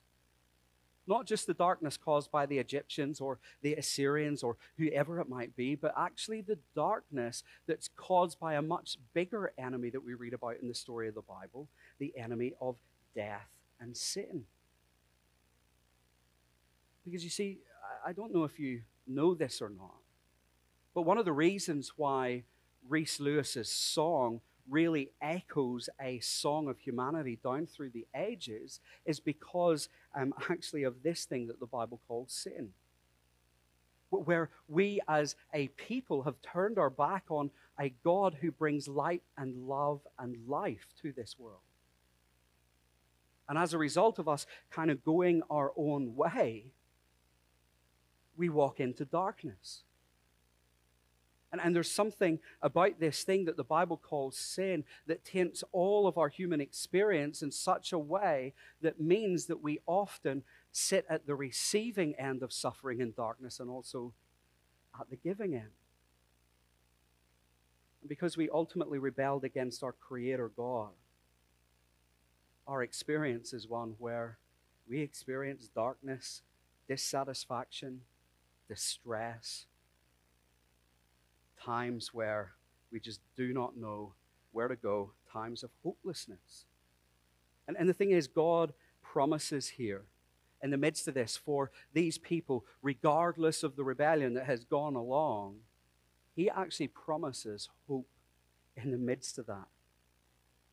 Not 1.08 1.26
just 1.26 1.48
the 1.48 1.54
darkness 1.54 1.96
caused 1.96 2.32
by 2.32 2.46
the 2.46 2.60
Egyptians 2.60 3.22
or 3.22 3.40
the 3.62 3.76
Assyrians 3.76 4.44
or 4.44 4.58
whoever 4.78 5.20
it 5.22 5.30
might 5.30 5.56
be, 5.56 5.76
but 5.76 5.94
actually 5.98 6.42
the 6.42 6.60
darkness 6.76 7.44
that's 7.66 7.90
caused 7.96 8.40
by 8.40 8.56
a 8.56 8.62
much 8.62 8.98
bigger 9.14 9.54
enemy 9.58 9.90
that 9.90 10.04
we 10.04 10.14
read 10.14 10.34
about 10.34 10.58
in 10.62 10.68
the 10.68 10.76
story 10.76 11.08
of 11.08 11.16
the 11.16 11.22
Bible 11.22 11.70
the 11.98 12.14
enemy 12.18 12.54
of 12.60 12.76
death 13.16 13.48
and 13.80 13.96
sin. 13.96 14.44
Because 17.06 17.24
you 17.24 17.30
see, 17.30 17.60
I 18.06 18.12
don't 18.12 18.34
know 18.34 18.44
if 18.44 18.60
you 18.60 18.82
know 19.08 19.34
this 19.34 19.62
or 19.62 19.70
not, 19.70 20.02
but 20.94 21.04
one 21.04 21.18
of 21.18 21.24
the 21.24 21.32
reasons 21.32 21.94
why 21.96 22.44
Reese 22.90 23.20
Lewis's 23.22 23.70
song 23.70 24.42
really 24.70 25.12
echoes 25.22 25.90
a 26.02 26.20
song 26.20 26.68
of 26.68 26.80
humanity 26.80 27.40
down 27.44 27.68
through 27.68 27.90
the 27.90 28.06
ages 28.16 28.80
is 29.06 29.20
because 29.20 29.90
um, 30.16 30.34
actually 30.50 30.84
of 30.84 31.04
this 31.04 31.26
thing 31.26 31.48
that 31.48 31.60
the 31.60 31.66
Bible 31.66 32.00
calls 32.08 32.32
sin. 32.32 32.70
Where 34.10 34.50
we 34.68 35.02
as 35.08 35.36
a 35.54 35.68
people 35.70 36.24
have 36.24 36.42
turned 36.42 36.78
our 36.80 36.90
back 36.90 37.26
on 37.30 37.52
a 37.80 37.90
God 38.04 38.38
who 38.40 38.52
brings 38.52 38.88
light 38.88 39.24
and 39.38 39.68
love 39.68 40.02
and 40.18 40.48
life 40.48 40.88
to 41.02 41.12
this 41.12 41.36
world. 41.38 41.60
And 43.50 43.58
as 43.58 43.74
a 43.74 43.78
result 43.78 44.20
of 44.20 44.28
us 44.28 44.46
kind 44.72 44.92
of 44.92 45.04
going 45.04 45.42
our 45.50 45.72
own 45.78 46.16
way, 46.16 46.72
we 48.36 48.50
walk 48.50 48.80
into 48.80 49.06
darkness. 49.06 49.84
And, 51.58 51.66
and 51.66 51.76
there's 51.76 51.92
something 51.92 52.40
about 52.62 53.00
this 53.00 53.24
thing 53.24 53.46
that 53.46 53.58
the 53.58 53.64
Bible 53.64 53.98
calls 53.98 54.38
sin 54.38 54.84
that 55.08 55.26
taints 55.26 55.64
all 55.72 56.08
of 56.08 56.18
our 56.18 56.30
human 56.30 56.62
experience 56.62 57.42
in 57.42 57.52
such 57.52 57.92
a 57.92 58.00
way 58.00 58.54
that 58.82 59.02
means 59.02 59.48
that 59.48 59.64
we 59.64 59.80
often 59.88 60.44
sit 60.72 61.06
at 61.10 61.26
the 61.26 61.36
receiving 61.36 62.14
end 62.16 62.44
of 62.44 62.54
suffering 62.54 63.02
and 63.02 63.16
darkness 63.16 63.60
and 63.60 63.70
also 63.70 64.14
at 65.00 65.10
the 65.10 65.16
giving 65.16 65.56
end. 65.56 65.72
And 68.02 68.10
because 68.10 68.38
we 68.38 68.50
ultimately 68.50 69.00
rebelled 69.00 69.44
against 69.44 69.82
our 69.82 69.94
Creator 69.94 70.52
God, 70.56 70.92
our 72.68 72.84
experience 72.84 73.52
is 73.54 73.68
one 73.68 73.96
where 73.98 74.38
we 74.88 75.02
experience 75.02 75.70
darkness, 75.74 76.44
dissatisfaction, 76.88 78.02
distress 78.68 79.66
times 81.64 82.14
where 82.14 82.54
we 82.92 83.00
just 83.00 83.20
do 83.36 83.54
not 83.54 83.78
know 83.78 84.14
where 84.52 84.68
to 84.68 84.76
go, 84.76 85.12
times 85.32 85.64
of 85.64 85.70
hopelessness. 85.84 86.66
And, 87.68 87.76
and 87.78 87.88
the 87.88 87.94
thing 87.94 88.12
is, 88.12 88.28
God 88.28 88.74
promises 89.02 89.70
here 89.70 90.06
in 90.62 90.72
the 90.72 90.78
midst 90.78 91.08
of 91.08 91.14
this 91.14 91.38
for 91.38 91.72
these 91.94 92.18
people, 92.18 92.66
regardless 92.82 93.64
of 93.64 93.76
the 93.76 93.84
rebellion 93.84 94.34
that 94.34 94.46
has 94.46 94.64
gone 94.64 94.96
along, 94.96 95.58
He 96.36 96.50
actually 96.50 96.88
promises 96.88 97.70
hope 97.88 98.08
in 98.76 98.92
the 98.92 98.98
midst 98.98 99.38
of 99.38 99.46
that. 99.48 99.68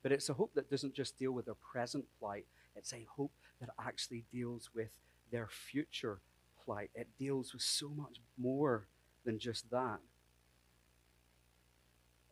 But 0.02 0.12
it's 0.12 0.28
a 0.28 0.34
hope 0.34 0.54
that 0.54 0.70
doesn't 0.70 0.94
just 0.94 1.18
deal 1.18 1.32
with 1.32 1.46
their 1.46 1.54
present 1.54 2.04
plight, 2.18 2.46
it's 2.76 2.92
a 2.92 3.06
hope 3.16 3.32
that 3.60 3.70
actually 3.78 4.24
deals 4.32 4.70
with 4.74 4.90
their 5.30 5.48
future 5.48 6.20
plight. 6.64 6.90
It 6.94 7.08
deals 7.18 7.52
with 7.52 7.62
so 7.62 7.88
much 7.88 8.18
more 8.36 8.86
than 9.24 9.38
just 9.38 9.70
that. 9.70 10.00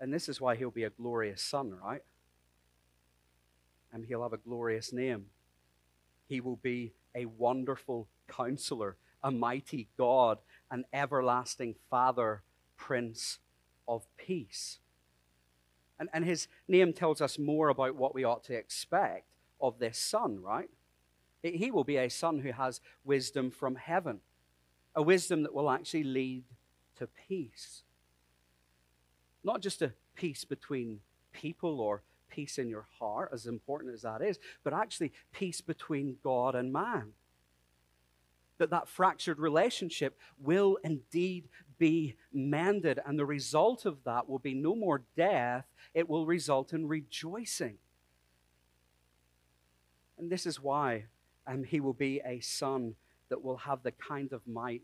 And 0.03 0.13
this 0.13 0.29
is 0.29 0.41
why 0.41 0.57
he'll 0.57 0.73
be 0.73 0.83
a 0.83 0.91
glorious 0.91 1.41
son, 1.41 1.73
right? 1.81 2.03
And 3.93 4.05
he'll 4.05 4.25
have 4.25 4.33
a 4.33 4.37
glorious 4.37 4.93
name. 4.93 5.27
He 6.29 6.41
will 6.41 6.57
be 6.57 6.93
a 7.15 7.27
wonderful 7.27 8.09
counselor, 8.27 8.97
a 9.23 9.31
mighty 9.31 9.91
God, 9.97 10.39
an 10.73 10.87
everlasting 10.93 11.77
Father, 11.89 12.43
Prince 12.77 13.39
of 13.87 14.05
Peace. 14.17 14.81
And, 16.01 16.09
and 16.13 16.25
his 16.25 16.49
name 16.67 16.93
tells 16.93 17.21
us 17.21 17.39
more 17.39 17.69
about 17.69 17.95
what 17.95 18.13
we 18.13 18.25
ought 18.25 18.43
to 18.45 18.55
expect 18.55 19.29
of 19.61 19.79
this 19.79 19.99
son, 19.99 20.43
right? 20.43 20.71
He 21.45 21.71
will 21.71 21.85
be 21.85 21.99
a 21.99 22.11
son 22.11 22.41
who 22.41 22.51
has 22.51 22.81
wisdom 23.05 23.53
from 23.53 23.77
heaven, 23.77 24.19
a 24.97 25.03
wisdom 25.03 25.45
that 25.45 25.55
will 25.55 25.71
actually 25.71 26.03
lead 26.03 26.43
to 26.97 27.07
peace. 27.07 27.85
Not 29.45 29.61
just 29.61 29.83
a 29.83 29.93
peace 30.15 30.45
between 30.45 31.01
people 31.33 31.81
or 31.81 32.03
peace 32.29 32.59
in 32.59 32.69
your 32.69 32.87
heart, 32.99 33.31
as 33.33 33.47
important 33.47 33.95
as 33.95 34.03
that 34.03 34.23
is, 34.23 34.39
but 34.65 34.73
actually 34.73 35.13
peace 35.33 35.61
between 35.61 36.17
God 36.23 36.55
and 36.55 36.73
man. 36.73 37.13
That 38.59 38.71
that 38.71 38.89
fractured 38.89 39.39
relationship 39.39 40.19
will 40.39 40.79
indeed 40.85 41.49
be 41.79 42.17
mended, 42.33 43.01
and 43.05 43.19
the 43.19 43.27
result 43.27 43.85
of 43.87 44.05
that 44.05 44.29
will 44.29 44.39
be 44.39 44.55
no 44.55 44.75
more 44.75 45.03
death, 45.17 45.67
it 45.95 46.09
will 46.09 46.27
result 46.27 46.73
in 46.73 46.87
rejoicing. 46.87 47.79
And 50.19 50.31
this 50.31 50.47
is 50.47 50.61
why 50.61 51.07
um, 51.47 51.65
he 51.65 51.81
will 51.81 51.93
be 51.93 52.21
a 52.25 52.39
son 52.41 52.95
that 53.31 53.43
will 53.43 53.57
have 53.57 53.83
the 53.83 53.93
kind 53.93 54.33
of 54.33 54.47
might, 54.47 54.83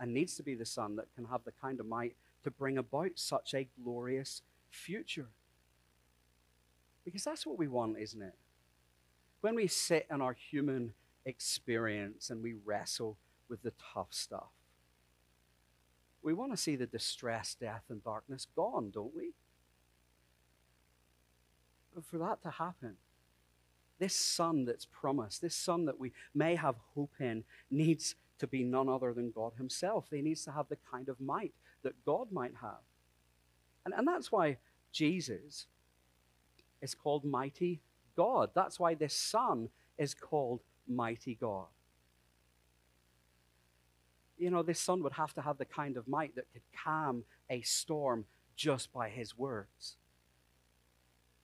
and 0.00 0.14
needs 0.14 0.36
to 0.36 0.42
be 0.42 0.54
the 0.54 0.64
son 0.64 0.96
that 0.96 1.12
can 1.14 1.26
have 1.26 1.44
the 1.44 1.52
kind 1.60 1.80
of 1.80 1.86
might 1.86 2.16
to 2.46 2.50
bring 2.50 2.78
about 2.78 3.12
such 3.16 3.52
a 3.52 3.68
glorious 3.82 4.40
future. 4.70 5.28
Because 7.04 7.24
that's 7.24 7.46
what 7.46 7.58
we 7.58 7.68
want, 7.68 7.98
isn't 7.98 8.22
it? 8.22 8.34
when 9.46 9.54
we 9.54 9.68
sit 9.68 10.08
in 10.10 10.20
our 10.20 10.32
human 10.32 10.92
experience 11.24 12.30
and 12.30 12.42
we 12.42 12.54
wrestle 12.64 13.16
with 13.48 13.62
the 13.62 13.72
tough 13.94 14.08
stuff, 14.10 14.50
we 16.20 16.34
want 16.34 16.50
to 16.50 16.56
see 16.56 16.74
the 16.74 16.86
distress, 16.86 17.54
death, 17.54 17.84
and 17.88 18.02
darkness 18.02 18.48
gone, 18.56 18.90
don't 18.92 19.14
we? 19.14 19.34
But 21.94 22.04
for 22.04 22.18
that 22.18 22.42
to 22.42 22.50
happen, 22.50 22.96
this 24.00 24.16
son 24.16 24.64
that's 24.64 24.84
promised, 24.84 25.40
this 25.40 25.54
son 25.54 25.84
that 25.84 26.00
we 26.00 26.12
may 26.34 26.56
have 26.56 26.74
hope 26.96 27.12
in, 27.20 27.44
needs 27.70 28.16
to 28.40 28.48
be 28.48 28.64
none 28.64 28.88
other 28.88 29.14
than 29.14 29.30
God 29.30 29.52
Himself. 29.56 30.06
He 30.10 30.22
needs 30.22 30.44
to 30.44 30.50
have 30.50 30.68
the 30.68 30.78
kind 30.90 31.08
of 31.08 31.20
might 31.20 31.54
that 31.82 32.04
God 32.04 32.32
might 32.32 32.54
have. 32.60 32.82
And, 33.84 33.94
and 33.94 34.06
that's 34.06 34.32
why 34.32 34.58
Jesus 34.92 35.66
is 36.82 36.94
called 36.94 37.24
Mighty 37.24 37.80
God. 38.16 38.50
That's 38.54 38.80
why 38.80 38.94
this 38.94 39.14
Son 39.14 39.68
is 39.98 40.14
called 40.14 40.60
Mighty 40.88 41.36
God. 41.40 41.66
You 44.38 44.50
know, 44.50 44.62
this 44.62 44.80
Son 44.80 45.02
would 45.02 45.14
have 45.14 45.32
to 45.34 45.40
have 45.40 45.58
the 45.58 45.64
kind 45.64 45.96
of 45.96 46.08
might 46.08 46.34
that 46.34 46.52
could 46.52 46.62
calm 46.84 47.24
a 47.48 47.62
storm 47.62 48.26
just 48.56 48.92
by 48.92 49.08
His 49.08 49.36
words. 49.38 49.96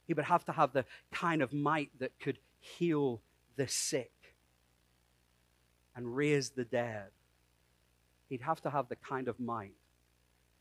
He 0.07 0.15
would 0.15 0.25
have 0.25 0.45
to 0.47 0.53
have 0.53 0.73
the 0.73 0.85
kind 1.11 1.43
of 1.43 1.53
might 1.53 1.91
that 2.01 2.19
could 2.21 2.39
heal 2.59 3.21
the 3.57 3.69
sick 3.69 4.13
and 5.95 6.17
raise 6.17 6.51
the 6.51 6.65
dead. 6.65 7.09
He'd 8.29 8.43
have 8.43 8.61
to 8.63 8.71
have 8.71 8.89
the 8.89 8.97
kind 8.97 9.29
of 9.29 9.39
might 9.39 9.75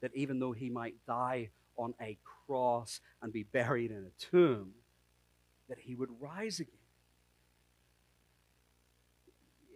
that 0.01 0.11
even 0.15 0.39
though 0.39 0.51
he 0.51 0.69
might 0.69 0.95
die 1.07 1.49
on 1.77 1.93
a 2.01 2.17
cross 2.23 2.99
and 3.21 3.31
be 3.31 3.43
buried 3.43 3.91
in 3.91 4.05
a 4.05 4.21
tomb, 4.21 4.71
that 5.69 5.79
he 5.79 5.95
would 5.95 6.09
rise 6.19 6.59
again. 6.59 6.75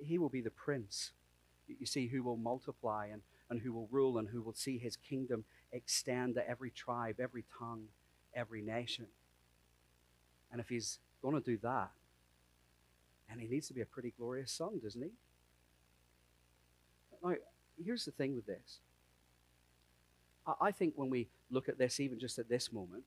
He 0.04 0.18
will 0.18 0.30
be 0.30 0.42
the 0.42 0.52
prince, 0.52 1.12
you 1.68 1.86
see, 1.86 2.08
who 2.08 2.22
will 2.22 2.38
multiply 2.38 3.08
and, 3.08 3.22
and 3.50 3.62
who 3.62 3.72
will 3.72 3.88
rule 3.90 4.18
and 4.18 4.28
who 4.28 4.42
will 4.42 4.54
see 4.54 4.78
his 4.78 4.98
kingdom 4.98 5.46
extend 5.72 6.36
to 6.36 6.48
every 6.48 6.70
tribe, 6.70 7.16
every 7.20 7.46
tongue, 7.58 7.86
every 8.34 8.62
nation. 8.62 9.06
And 10.52 10.60
if 10.60 10.70
he's 10.70 11.00
going 11.22 11.36
to 11.36 11.42
do 11.42 11.58
that, 11.64 11.92
and 13.30 13.42
he 13.42 13.48
needs 13.48 13.68
to 13.68 13.74
be 13.74 13.82
a 13.82 13.86
pretty 13.86 14.14
glorious 14.18 14.52
son, 14.52 14.80
doesn't 14.84 15.02
he? 15.02 15.10
Now, 17.24 17.36
here's 17.84 18.06
the 18.06 18.12
thing 18.12 18.36
with 18.36 18.46
this. 18.46 18.80
I 20.62 20.72
think 20.72 20.94
when 20.96 21.10
we 21.10 21.28
look 21.50 21.70
at 21.70 21.78
this, 21.78 22.00
even 22.00 22.20
just 22.20 22.38
at 22.38 22.50
this 22.50 22.72
moment, 22.72 23.04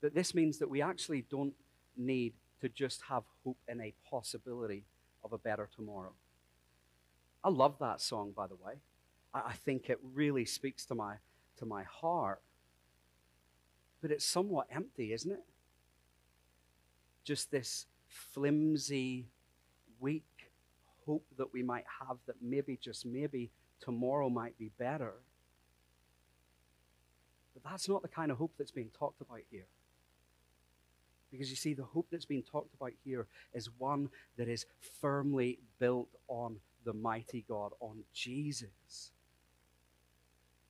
that 0.00 0.14
this 0.14 0.34
means 0.34 0.58
that 0.58 0.68
we 0.68 0.82
actually 0.82 1.22
don't 1.30 1.54
need 1.96 2.32
to 2.60 2.68
just 2.68 3.02
have 3.08 3.22
hope 3.44 3.58
in 3.68 3.80
a 3.80 3.94
possibility 4.08 4.84
of 5.22 5.32
a 5.32 5.38
better 5.38 5.68
tomorrow. 5.74 6.12
I 7.42 7.50
love 7.50 7.78
that 7.80 8.00
song, 8.00 8.32
by 8.36 8.46
the 8.46 8.56
way. 8.56 8.74
I 9.32 9.52
think 9.52 9.88
it 9.88 9.98
really 10.14 10.44
speaks 10.44 10.84
to 10.86 10.94
my, 10.94 11.16
to 11.58 11.66
my 11.66 11.84
heart. 11.84 12.40
But 14.02 14.10
it's 14.10 14.24
somewhat 14.24 14.66
empty, 14.70 15.12
isn't 15.12 15.30
it? 15.30 15.44
Just 17.22 17.50
this 17.50 17.86
flimsy, 18.08 19.26
weak 20.00 20.24
hope 21.06 21.24
that 21.38 21.52
we 21.52 21.62
might 21.62 21.84
have 22.08 22.16
that 22.26 22.36
maybe, 22.42 22.78
just 22.80 23.06
maybe, 23.06 23.50
tomorrow 23.80 24.28
might 24.28 24.58
be 24.58 24.70
better. 24.78 25.14
But 27.62 27.70
that's 27.70 27.88
not 27.88 28.02
the 28.02 28.08
kind 28.08 28.30
of 28.30 28.38
hope 28.38 28.52
that's 28.58 28.70
being 28.70 28.90
talked 28.98 29.20
about 29.20 29.40
here. 29.50 29.66
Because 31.30 31.50
you 31.50 31.56
see, 31.56 31.74
the 31.74 31.84
hope 31.84 32.06
that's 32.10 32.24
being 32.24 32.42
talked 32.42 32.74
about 32.74 32.92
here 33.04 33.26
is 33.54 33.68
one 33.78 34.08
that 34.36 34.48
is 34.48 34.66
firmly 35.00 35.58
built 35.78 36.08
on 36.28 36.56
the 36.84 36.92
mighty 36.92 37.44
God, 37.48 37.72
on 37.80 38.02
Jesus. 38.12 39.12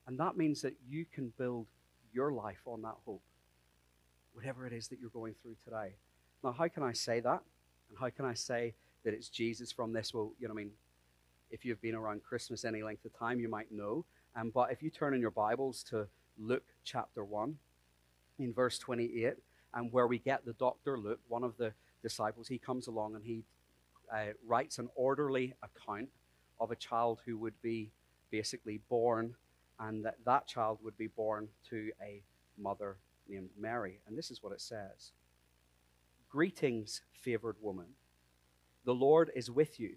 And 0.07 0.19
that 0.19 0.37
means 0.37 0.61
that 0.61 0.75
you 0.87 1.05
can 1.11 1.33
build 1.37 1.65
your 2.13 2.31
life 2.31 2.61
on 2.65 2.81
that 2.83 2.95
hope, 3.05 3.23
whatever 4.33 4.67
it 4.67 4.73
is 4.73 4.87
that 4.89 4.99
you're 4.99 5.09
going 5.09 5.35
through 5.41 5.55
today. 5.63 5.95
Now, 6.43 6.51
how 6.51 6.67
can 6.67 6.83
I 6.83 6.93
say 6.93 7.21
that? 7.21 7.41
And 7.89 7.97
how 7.99 8.09
can 8.09 8.25
I 8.25 8.33
say 8.33 8.73
that 9.03 9.13
it's 9.13 9.29
Jesus 9.29 9.71
from 9.71 9.93
this? 9.93 10.13
Well, 10.13 10.33
you 10.39 10.47
know, 10.47 10.53
I 10.53 10.57
mean, 10.57 10.71
if 11.49 11.65
you've 11.65 11.81
been 11.81 11.95
around 11.95 12.23
Christmas 12.23 12.65
any 12.65 12.83
length 12.83 13.05
of 13.05 13.17
time, 13.17 13.39
you 13.39 13.49
might 13.49 13.71
know. 13.71 14.05
Um, 14.35 14.51
but 14.53 14.71
if 14.71 14.83
you 14.83 14.89
turn 14.89 15.13
in 15.13 15.21
your 15.21 15.31
Bibles 15.31 15.83
to 15.89 16.07
Luke 16.37 16.73
chapter 16.83 17.23
1, 17.23 17.55
in 18.39 18.53
verse 18.53 18.77
28, 18.79 19.33
and 19.73 19.91
where 19.91 20.07
we 20.07 20.19
get 20.19 20.45
the 20.45 20.53
doctor 20.53 20.97
Luke, 20.97 21.19
one 21.27 21.43
of 21.43 21.57
the 21.57 21.73
disciples, 22.01 22.47
he 22.47 22.57
comes 22.57 22.87
along 22.87 23.15
and 23.15 23.23
he 23.23 23.43
uh, 24.13 24.33
writes 24.45 24.79
an 24.79 24.89
orderly 24.95 25.53
account 25.63 26.09
of 26.59 26.71
a 26.71 26.75
child 26.75 27.21
who 27.25 27.37
would 27.37 27.59
be 27.61 27.91
basically 28.31 28.79
born, 28.89 29.35
and 29.79 30.05
that 30.05 30.15
that 30.25 30.47
child 30.47 30.79
would 30.83 30.97
be 30.97 31.07
born 31.07 31.47
to 31.69 31.91
a 32.01 32.21
mother 32.57 32.97
named 33.27 33.49
Mary. 33.59 33.99
And 34.07 34.17
this 34.17 34.31
is 34.31 34.43
what 34.43 34.53
it 34.53 34.61
says 34.61 35.11
Greetings, 36.29 37.01
favored 37.11 37.57
woman. 37.61 37.87
The 38.85 38.93
Lord 38.93 39.31
is 39.35 39.51
with 39.51 39.79
you. 39.79 39.95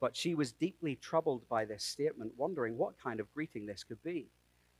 But 0.00 0.16
she 0.16 0.34
was 0.34 0.50
deeply 0.50 0.96
troubled 0.96 1.48
by 1.48 1.64
this 1.64 1.84
statement, 1.84 2.32
wondering 2.36 2.76
what 2.76 3.00
kind 3.00 3.20
of 3.20 3.32
greeting 3.32 3.66
this 3.66 3.84
could 3.84 4.02
be. 4.02 4.26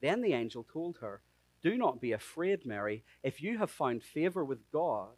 Then 0.02 0.20
the 0.20 0.34
angel 0.34 0.66
told 0.70 0.98
her, 1.00 1.22
Do 1.62 1.78
not 1.78 2.00
be 2.00 2.12
afraid, 2.12 2.66
Mary, 2.66 3.04
if 3.22 3.42
you 3.42 3.56
have 3.58 3.70
found 3.70 4.02
favor 4.02 4.44
with 4.44 4.70
God. 4.70 5.14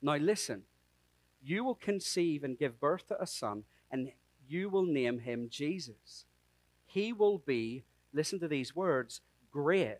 Now 0.00 0.16
listen, 0.16 0.62
you 1.42 1.64
will 1.64 1.74
conceive 1.74 2.44
and 2.44 2.58
give 2.58 2.78
birth 2.78 3.08
to 3.08 3.20
a 3.20 3.26
son, 3.26 3.64
and 3.90 4.12
you 4.46 4.68
will 4.68 4.84
name 4.84 5.20
him 5.20 5.48
Jesus. 5.50 6.26
He 6.86 7.12
will 7.12 7.38
be, 7.38 7.84
listen 8.12 8.38
to 8.40 8.48
these 8.48 8.76
words, 8.76 9.20
great, 9.50 9.98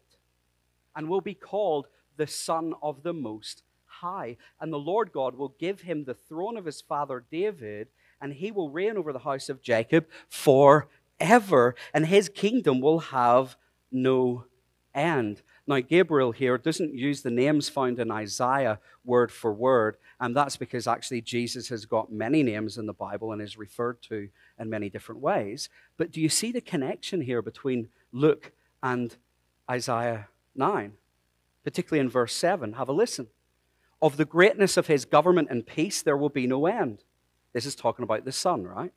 and 0.95 1.09
will 1.09 1.21
be 1.21 1.35
called 1.35 1.89
the 2.17 2.27
Son 2.27 2.75
of 2.83 3.03
the 3.03 3.15
Most 3.15 3.63
High. 3.87 4.37
And 4.61 4.73
the 4.73 4.79
Lord 4.79 5.13
God 5.13 5.35
will 5.35 5.55
give 5.59 5.81
him 5.81 6.05
the 6.05 6.15
throne 6.15 6.57
of 6.57 6.67
his 6.67 6.81
father 6.81 7.25
David 7.31 7.89
and 8.21 8.35
he 8.35 8.51
will 8.51 8.71
reign 8.71 8.97
over 8.97 9.13
the 9.13 9.21
house 9.21 9.49
of 9.49 9.63
Jacob 9.63 10.07
forever, 10.29 11.75
and 11.95 12.07
his 12.07 12.29
kingdom 12.29 12.81
will 12.81 12.99
have 12.99 13.57
no 13.91 14.45
end. 14.95 15.43
Now, 15.67 15.81
Gabriel 15.81 16.33
here 16.33 16.59
doesn't 16.59 16.95
use 16.95 17.23
the 17.23 17.31
names 17.31 17.69
found 17.69 17.99
in 17.99 18.11
Isaiah 18.11 18.81
word 19.05 19.31
for 19.31 19.53
word, 19.53 19.97
and 20.19 20.35
that's 20.35 20.57
because 20.57 20.87
actually 20.87 21.21
Jesus 21.21 21.69
has 21.69 21.87
got 21.87 22.13
many 22.13 22.43
names 22.43 22.77
in 22.77 22.87
the 22.87 22.93
Bible 22.93 23.33
and 23.33 23.41
is 23.41 23.57
referred 23.57 24.03
to 24.03 24.29
in 24.59 24.71
many 24.71 24.91
different 24.91 25.21
ways. 25.21 25.69
But 25.97 26.11
do 26.11 26.21
you 26.21 26.29
see 26.29 26.53
the 26.53 26.61
connection 26.61 27.21
here 27.21 27.43
between 27.43 27.89
Luke 28.13 28.53
and 28.83 29.17
Isaiah 29.71 30.29
9? 30.57 30.95
Particularly 31.63 32.01
in 32.01 32.11
verse 32.11 32.35
7. 32.35 32.73
Have 32.75 32.89
a 32.89 32.93
listen. 32.93 33.29
Of 34.03 34.17
the 34.17 34.25
greatness 34.25 34.77
of 34.77 34.87
his 34.87 35.05
government 35.05 35.49
and 35.51 35.67
peace, 35.67 36.03
there 36.03 36.17
will 36.17 36.31
be 36.31 36.47
no 36.47 36.67
end 36.67 37.05
this 37.53 37.67
is 37.67 37.75
talking 37.75 38.03
about 38.03 38.25
the 38.25 38.33
Son, 38.33 38.65
right? 38.65 38.93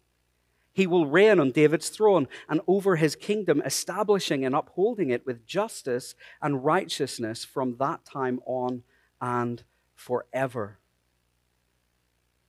He 0.73 0.87
will 0.87 1.05
reign 1.05 1.39
on 1.39 1.51
David's 1.51 1.89
throne 1.89 2.27
and 2.49 2.59
over 2.67 2.95
his 2.95 3.15
kingdom, 3.15 3.61
establishing 3.63 4.43
and 4.43 4.55
upholding 4.55 5.11
it 5.11 5.25
with 5.25 5.45
justice 5.45 6.15
and 6.41 6.65
righteousness 6.65 7.45
from 7.45 7.77
that 7.77 8.03
time 8.05 8.39
on 8.45 8.81
and 9.21 9.63
forever. 9.95 10.79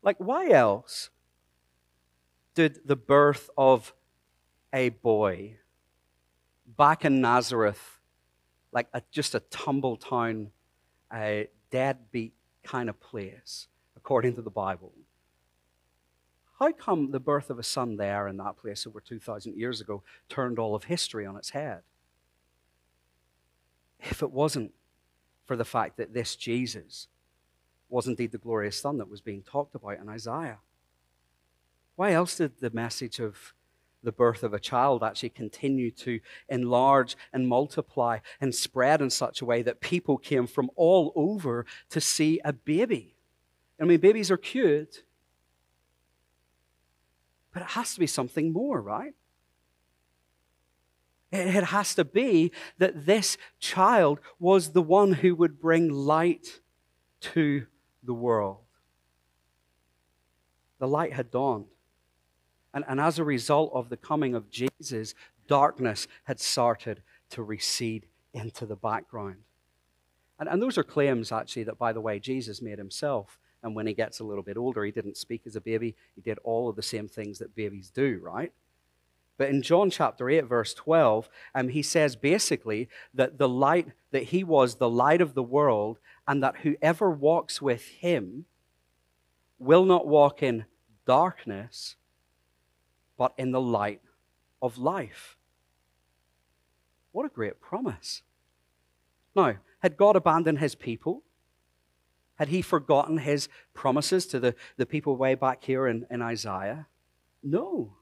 Like, 0.02 0.16
why 0.18 0.48
else 0.48 1.10
did 2.54 2.80
the 2.87 2.96
birth 2.96 3.50
of 3.58 3.92
a 4.72 4.88
boy 4.88 5.58
back 6.66 7.04
in 7.04 7.20
Nazareth, 7.20 8.00
like 8.72 8.88
a, 8.94 9.02
just 9.10 9.34
a 9.34 9.40
tumble 9.40 9.96
town, 9.96 10.50
a 11.12 11.48
deadbeat 11.70 12.32
kind 12.62 12.88
of 12.88 12.98
place, 13.00 13.68
according 13.96 14.34
to 14.34 14.42
the 14.42 14.50
Bible, 14.50 14.92
how 16.64 16.72
come 16.72 17.11
the 17.11 17.20
birth 17.20 17.50
of 17.50 17.59
a 17.59 17.62
son 17.62 17.96
there 17.96 18.27
in 18.27 18.38
that 18.38 18.57
place 18.57 18.87
over 18.87 18.98
2,000 18.98 19.55
years 19.55 19.83
ago 19.83 20.03
turned 20.31 20.59
all 20.59 20.74
of 20.74 20.85
history 20.85 21.27
on 21.27 21.37
its 21.37 21.50
head? 21.50 21.83
If 24.00 24.22
it 24.22 24.31
wasn't 24.31 24.72
for 25.44 25.57
the 25.57 25.64
fact 25.64 25.98
that 25.98 26.14
this 26.14 26.37
Jesus 26.37 27.09
was 27.90 28.07
indeed 28.07 28.33
the 28.33 28.38
glorious 28.38 28.81
Son 28.81 28.96
that 28.96 29.11
was 29.11 29.20
being 29.20 29.42
talked 29.42 29.74
about 29.74 29.98
in 30.00 30.09
Isaiah. 30.09 30.59
Why 31.96 32.12
else 32.12 32.38
did 32.38 32.59
the 32.61 32.70
message 32.70 33.20
of 33.20 33.53
the 34.03 34.11
birth 34.11 34.42
of 34.42 34.55
a 34.55 34.59
child 34.59 35.03
actually 35.03 35.31
continue 35.31 35.90
to 35.90 36.20
enlarge 36.48 37.14
and 37.33 37.46
multiply 37.46 38.18
and 38.40 38.55
spread 38.55 39.03
in 39.03 39.11
such 39.11 39.42
a 39.42 39.44
way 39.44 39.61
that 39.62 39.81
people 39.81 40.16
came 40.16 40.46
from 40.46 40.70
all 40.77 41.12
over 41.14 41.66
to 41.90 42.00
see 42.00 42.40
a 42.42 42.55
baby? 42.55 43.16
I 43.79 43.85
mean, 43.85 44.00
babies 44.00 44.31
are 44.31 44.38
cute, 44.38 45.03
but 47.55 47.62
it 47.62 47.69
has 47.71 47.95
to 47.95 48.01
be 48.01 48.07
something 48.07 48.53
more, 48.53 48.83
right? 48.83 49.14
It 51.33 51.64
has 51.64 51.95
to 51.95 52.05
be 52.05 52.53
that 52.79 53.07
this 53.07 53.38
child 53.59 54.21
was 54.38 54.73
the 54.73 54.83
one 54.83 55.12
who 55.12 55.35
would 55.37 55.61
bring 55.61 55.88
light 55.88 56.61
to 57.21 57.67
the 58.03 58.12
world. 58.12 58.59
The 60.79 60.88
light 60.88 61.12
had 61.14 61.31
dawned. 61.31 61.67
And, 62.73 62.85
and 62.87 63.01
as 63.01 63.19
a 63.19 63.25
result 63.25 63.71
of 63.73 63.88
the 63.88 63.97
coming 63.97 64.35
of 64.35 64.51
Jesus, 64.51 65.14
darkness 65.47 66.07
had 66.25 66.40
started 66.40 67.03
to 67.31 67.43
recede 67.43 68.07
into 68.33 68.67
the 68.67 68.77
background. 68.77 69.37
And, 70.38 70.49
and 70.49 70.61
those 70.61 70.77
are 70.77 70.85
claims, 70.85 71.31
actually, 71.31 71.64
that, 71.64 71.79
by 71.79 71.93
the 71.93 72.01
way, 72.01 72.19
Jesus 72.19 72.61
made 72.61 72.79
himself. 72.79 73.38
And 73.64 73.74
when 73.74 73.87
he 73.87 73.94
gets 73.94 74.20
a 74.20 74.24
little 74.24 74.42
bit 74.42 74.59
older, 74.59 74.85
he 74.85 74.92
didn't 74.92 75.16
speak 75.16 75.42
as 75.46 75.57
a 75.57 75.61
baby. 75.61 75.96
He 76.14 76.20
did 76.20 76.38
all 76.44 76.68
of 76.68 76.77
the 76.77 76.83
same 76.83 77.09
things 77.09 77.38
that 77.38 77.57
babies 77.57 77.90
do, 77.90 78.20
right? 78.22 78.53
But 79.38 79.48
in 79.48 79.62
John 79.62 79.90
chapter 79.90 80.29
8, 80.29 80.42
verse 80.42 80.74
12, 80.74 81.29
um, 81.55 81.68
he 81.70 81.83
says 81.83 82.14
basically 82.14 82.88
that 83.14 83.38
the 83.38 83.48
light, 83.48 83.88
that 84.12 84.24
he 84.24 84.44
was 84.44 84.77
the 84.77 84.88
light 84.88 85.22
of 85.22 85.35
the 85.35 85.42
world, 85.42 85.98
and 86.29 86.42
that 86.42 86.59
whoever 86.59 87.11
walks 87.11 87.61
with 87.62 87.87
him 87.87 88.44
will 89.59 89.87
not 89.87 90.07
walk 90.07 90.42
in 90.42 90.66
darkness, 91.07 91.96
but 93.16 93.33
in 93.38 93.50
the 93.50 93.61
light 93.61 94.03
of 94.61 94.77
life. 94.77 95.37
What 97.12 97.24
a 97.24 97.31
great 97.31 97.61
promise. 97.61 98.22
Now, 99.35 99.57
had 99.81 99.96
God 99.96 100.16
abandoned 100.16 100.59
his 100.59 100.74
people? 100.74 101.22
Had 102.37 102.49
he 102.49 102.62
forgotten 102.62 103.18
his 103.18 103.49
promises 103.75 104.27
to 104.27 104.40
the, 104.40 104.55
the 104.77 104.87
people 104.87 105.16
way 105.16 105.35
back 105.35 105.64
here 105.64 105.87
in, 105.87 106.07
in 106.11 106.20
Isaiah? 106.20 106.87
No. 107.42 107.94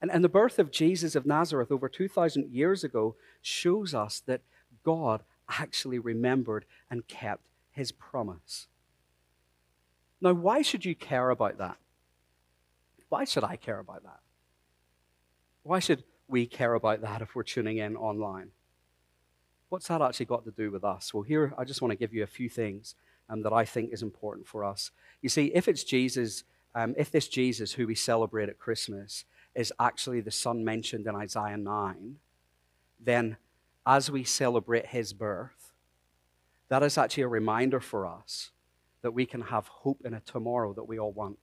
And, 0.00 0.10
and 0.10 0.24
the 0.24 0.28
birth 0.28 0.58
of 0.58 0.70
Jesus 0.70 1.14
of 1.14 1.26
Nazareth 1.26 1.70
over 1.70 1.88
2,000 1.88 2.50
years 2.50 2.84
ago 2.84 3.16
shows 3.42 3.94
us 3.94 4.22
that 4.26 4.40
God 4.84 5.22
actually 5.48 5.98
remembered 5.98 6.64
and 6.90 7.06
kept 7.06 7.48
his 7.70 7.92
promise. 7.92 8.66
Now, 10.20 10.32
why 10.32 10.62
should 10.62 10.84
you 10.84 10.94
care 10.94 11.30
about 11.30 11.58
that? 11.58 11.76
Why 13.08 13.24
should 13.24 13.44
I 13.44 13.56
care 13.56 13.78
about 13.78 14.02
that? 14.02 14.20
Why 15.62 15.78
should 15.78 16.04
we 16.26 16.46
care 16.46 16.74
about 16.74 17.00
that 17.02 17.22
if 17.22 17.34
we're 17.34 17.42
tuning 17.42 17.78
in 17.78 17.96
online? 17.96 18.50
What's 19.68 19.88
that 19.88 20.02
actually 20.02 20.26
got 20.26 20.44
to 20.44 20.50
do 20.50 20.70
with 20.70 20.84
us? 20.84 21.12
Well, 21.12 21.22
here 21.22 21.54
I 21.56 21.64
just 21.64 21.82
want 21.82 21.92
to 21.92 21.96
give 21.96 22.12
you 22.12 22.22
a 22.22 22.26
few 22.26 22.48
things 22.48 22.94
um, 23.28 23.42
that 23.42 23.52
I 23.52 23.64
think 23.64 23.92
is 23.92 24.02
important 24.02 24.46
for 24.46 24.64
us. 24.64 24.90
You 25.22 25.28
see, 25.28 25.46
if 25.54 25.68
it's 25.68 25.84
Jesus, 25.84 26.44
um, 26.74 26.94
if 26.96 27.10
this 27.10 27.28
Jesus 27.28 27.72
who 27.72 27.86
we 27.86 27.94
celebrate 27.94 28.48
at 28.48 28.58
Christmas 28.58 29.24
is 29.54 29.72
actually 29.78 30.20
the 30.20 30.30
son 30.30 30.64
mentioned 30.64 31.06
in 31.06 31.14
Isaiah 31.14 31.56
9, 31.56 32.16
then 33.00 33.36
as 33.86 34.10
we 34.10 34.24
celebrate 34.24 34.86
his 34.86 35.12
birth, 35.12 35.72
that 36.68 36.82
is 36.82 36.98
actually 36.98 37.22
a 37.22 37.28
reminder 37.28 37.80
for 37.80 38.06
us 38.06 38.50
that 39.02 39.12
we 39.12 39.26
can 39.26 39.40
have 39.42 39.68
hope 39.68 40.02
in 40.04 40.14
a 40.14 40.20
tomorrow 40.20 40.72
that 40.74 40.84
we 40.84 40.98
all 40.98 41.12
want. 41.12 41.38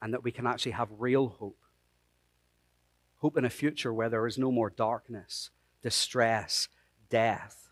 And 0.00 0.12
that 0.14 0.22
we 0.22 0.30
can 0.30 0.46
actually 0.46 0.72
have 0.72 0.88
real 0.98 1.28
hope. 1.28 1.58
Hope 3.18 3.36
in 3.36 3.44
a 3.44 3.50
future 3.50 3.92
where 3.92 4.08
there 4.08 4.26
is 4.26 4.38
no 4.38 4.52
more 4.52 4.70
darkness, 4.70 5.50
distress, 5.82 6.68
death. 7.08 7.65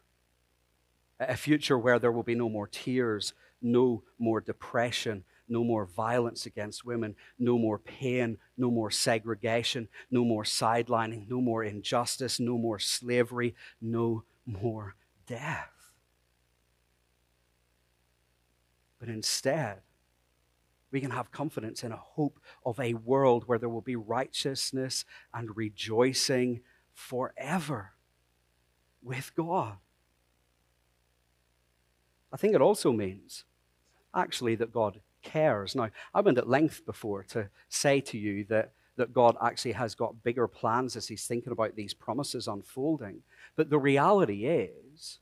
A 1.29 1.37
future 1.37 1.79
where 1.79 1.99
there 1.99 2.13
will 2.13 2.23
be 2.23 2.35
no 2.35 2.49
more 2.49 2.67
tears, 2.67 3.33
no 3.61 4.03
more 4.19 4.41
depression, 4.41 5.25
no 5.49 5.63
more 5.63 5.85
violence 5.85 6.47
against 6.47 6.85
women, 6.85 7.15
no 7.39 7.59
more 7.59 7.79
pain, 7.79 8.39
no 8.57 8.71
more 8.71 8.91
segregation, 8.91 9.89
no 10.11 10.25
more 10.25 10.45
sidelining, 10.45 11.29
no 11.29 11.41
more 11.41 11.63
injustice, 11.63 12.41
no 12.41 12.57
more 12.57 12.79
slavery, 12.79 13.55
no 13.81 14.25
more 14.47 14.95
death. 15.27 15.71
But 18.99 19.09
instead, 19.09 19.81
we 20.91 21.01
can 21.01 21.11
have 21.11 21.33
confidence 21.33 21.83
in 21.83 21.93
a 21.93 21.97
hope 21.97 22.39
of 22.65 22.79
a 22.79 22.95
world 22.95 23.45
where 23.47 23.59
there 23.59 23.69
will 23.69 23.81
be 23.81 23.97
righteousness 23.97 25.05
and 25.33 25.57
rejoicing 25.57 26.61
forever 26.93 27.93
with 29.03 29.33
God. 29.35 29.79
I 32.35 32.37
think 32.37 32.57
it 32.57 32.61
also 32.61 32.91
means, 32.91 33.45
actually, 34.13 34.57
that 34.57 34.73
God 34.73 35.01
cares. 35.23 35.77
Now, 35.77 35.91
I 36.13 36.21
went 36.21 36.37
at 36.37 36.49
length 36.49 36.85
before 36.85 37.23
to 37.29 37.49
say 37.69 38.01
to 38.01 38.19
you 38.19 38.45
that, 38.47 38.73
that 38.97 39.13
God 39.13 39.37
actually 39.41 39.73
has 39.73 39.95
got 39.95 40.25
bigger 40.25 40.49
plans 40.49 40.97
as 40.97 41.07
He's 41.07 41.29
thinking 41.29 41.53
about 41.53 41.77
these 41.77 41.95
promises 41.95 42.49
unfolding. 42.49 43.23
But 43.55 43.71
the 43.71 43.79
reality 43.79 44.47
is 44.47 45.21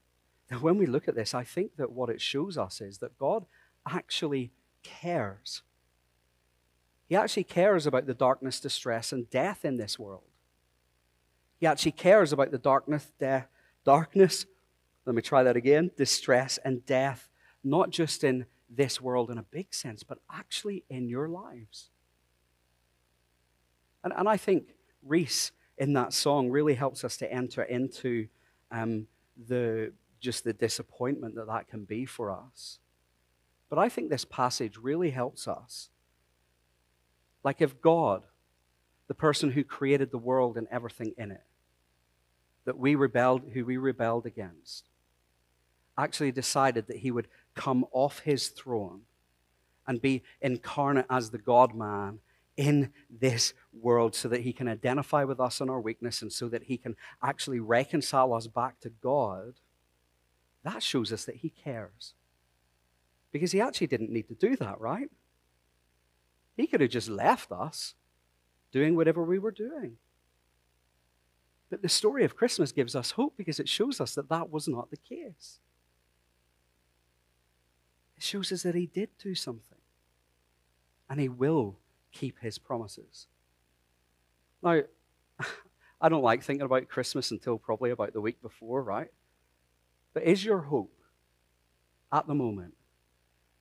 that 0.49 0.63
when 0.63 0.79
we 0.79 0.87
look 0.87 1.07
at 1.07 1.15
this, 1.15 1.35
I 1.35 1.45
think 1.45 1.77
that 1.77 1.93
what 1.93 2.09
it 2.09 2.23
shows 2.23 2.57
us 2.57 2.81
is 2.81 2.97
that 2.99 3.19
God 3.19 3.45
actually 3.87 4.51
cares. 4.83 5.61
He 7.11 7.15
actually 7.15 7.45
cares 7.45 7.87
about 7.87 8.07
the 8.07 8.15
darkness, 8.15 8.59
distress, 8.59 9.13
and 9.13 9.29
death 9.29 9.67
in 9.67 9.77
this 9.77 9.99
world. 9.99 10.25
He 11.61 11.67
actually 11.67 11.93
cares 11.93 12.33
about 12.33 12.53
the 12.53 12.59
darkness, 12.59 13.13
death, 13.21 13.49
darkness, 13.85 14.47
let 15.07 15.15
me 15.15 15.23
try 15.23 15.43
that 15.43 15.57
again, 15.57 15.91
distress 15.97 16.59
and 16.65 16.85
death, 16.87 17.29
not 17.65 17.91
just 17.91 18.25
in 18.25 18.47
this 18.71 19.01
world 19.01 19.31
in 19.31 19.39
a 19.39 19.43
big 19.43 19.75
sense, 19.75 20.03
but 20.03 20.19
actually 20.33 20.85
in 20.89 21.09
your 21.09 21.29
lives. 21.29 21.91
And, 24.05 24.13
and 24.17 24.29
I 24.29 24.37
think 24.37 24.75
Reese 25.05 25.53
in 25.79 25.93
that 25.95 26.13
song 26.13 26.51
really 26.51 26.75
helps 26.75 27.05
us 27.05 27.17
to 27.19 27.33
enter 27.33 27.63
into 27.63 28.29
um, 28.71 29.07
the, 29.49 29.93
just 30.21 30.45
the 30.45 30.53
disappointment 30.53 31.35
that 31.35 31.47
that 31.49 31.69
can 31.69 31.85
be 31.85 32.05
for 32.05 32.31
us. 32.31 32.79
But 33.69 33.79
I 33.79 33.89
think 33.89 34.11
this 34.11 34.25
passage 34.25 34.77
really 34.77 35.11
helps 35.11 35.49
us. 35.49 35.89
Like 37.43 37.61
if 37.61 37.81
God, 37.81 38.23
the 39.09 39.15
person 39.15 39.51
who 39.51 39.65
created 39.65 40.11
the 40.11 40.19
world 40.19 40.57
and 40.57 40.69
everything 40.71 41.15
in 41.19 41.31
it, 41.31 41.43
that 42.65 42.79
we 42.79 42.95
rebelled, 42.95 43.43
who 43.53 43.65
we 43.65 43.77
rebelled 43.77 44.27
against, 44.27 44.89
actually 45.97 46.33
decided 46.33 46.87
that 46.87 46.99
he 46.99 47.11
would 47.11 47.29
come 47.55 47.85
off 47.93 48.21
his 48.21 48.49
throne 48.49 49.03
and 49.87 50.01
be 50.01 50.23
incarnate 50.41 51.07
as 51.11 51.31
the 51.31 51.39
God 51.39 51.75
man 51.75 52.21
in 52.57 52.93
this 53.11 53.55
world 53.73 54.15
so 54.15 54.29
that 54.29 54.43
he 54.43 54.53
can 54.53 54.69
identify 54.69 55.25
with 55.25 55.41
us 55.41 55.61
in 55.61 55.71
our 55.71 55.81
weakness 55.81 56.23
and 56.23 56.33
so 56.33 56.49
that 56.49 56.65
he 56.65 56.77
can 56.77 56.97
actually 57.23 57.61
reconcile 57.61 58.33
us 58.35 58.47
back 58.47 58.79
to 58.81 58.91
God, 58.91 59.55
that 60.65 60.83
shows 60.83 61.13
us 61.13 61.25
that 61.25 61.37
he 61.37 61.51
cares. 61.51 62.15
Because 63.33 63.53
he 63.53 63.61
actually 63.61 63.87
didn't 63.87 64.11
need 64.11 64.29
to 64.29 64.35
do 64.35 64.57
that, 64.57 64.81
right? 64.81 65.11
He 66.57 66.67
could 66.67 66.83
have 66.83 66.91
just 66.91 67.09
left 67.09 67.51
us 67.51 67.95
doing 68.71 68.95
whatever 68.95 69.23
we 69.23 69.39
were 69.39 69.51
doing. 69.51 69.97
But 71.71 71.81
the 71.81 71.89
story 71.89 72.25
of 72.25 72.37
Christmas 72.37 72.71
gives 72.71 72.95
us 72.95 73.13
hope 73.13 73.35
because 73.37 73.59
it 73.59 73.69
shows 73.69 73.99
us 74.01 74.15
that 74.15 74.29
that 74.29 74.51
was 74.51 74.69
not 74.69 74.91
the 74.91 74.99
case. 74.99 75.59
It 78.23 78.27
shows 78.27 78.53
us 78.53 78.63
that 78.63 78.77
he 78.77 78.87
did 78.87 79.09
do 79.19 79.35
something 79.35 79.81
and 81.11 81.19
he 81.19 81.29
will 81.29 81.75
keep 82.13 82.39
his 82.39 82.57
promises. 82.57 83.27
Now, 84.63 84.83
I 86.01 86.09
don't 86.09 86.23
like 86.23 86.45
thinking 86.45 86.65
about 86.65 86.89
Christmas 86.89 87.33
until 87.33 87.59
probably 87.59 87.91
about 87.91 88.13
the 88.13 88.21
week 88.21 88.41
before, 88.41 88.81
right? 88.81 89.09
But 90.15 90.23
is 90.23 90.45
your 90.45 90.61
hope 90.61 90.95
at 92.13 92.29
the 92.29 92.35
moment 92.35 92.75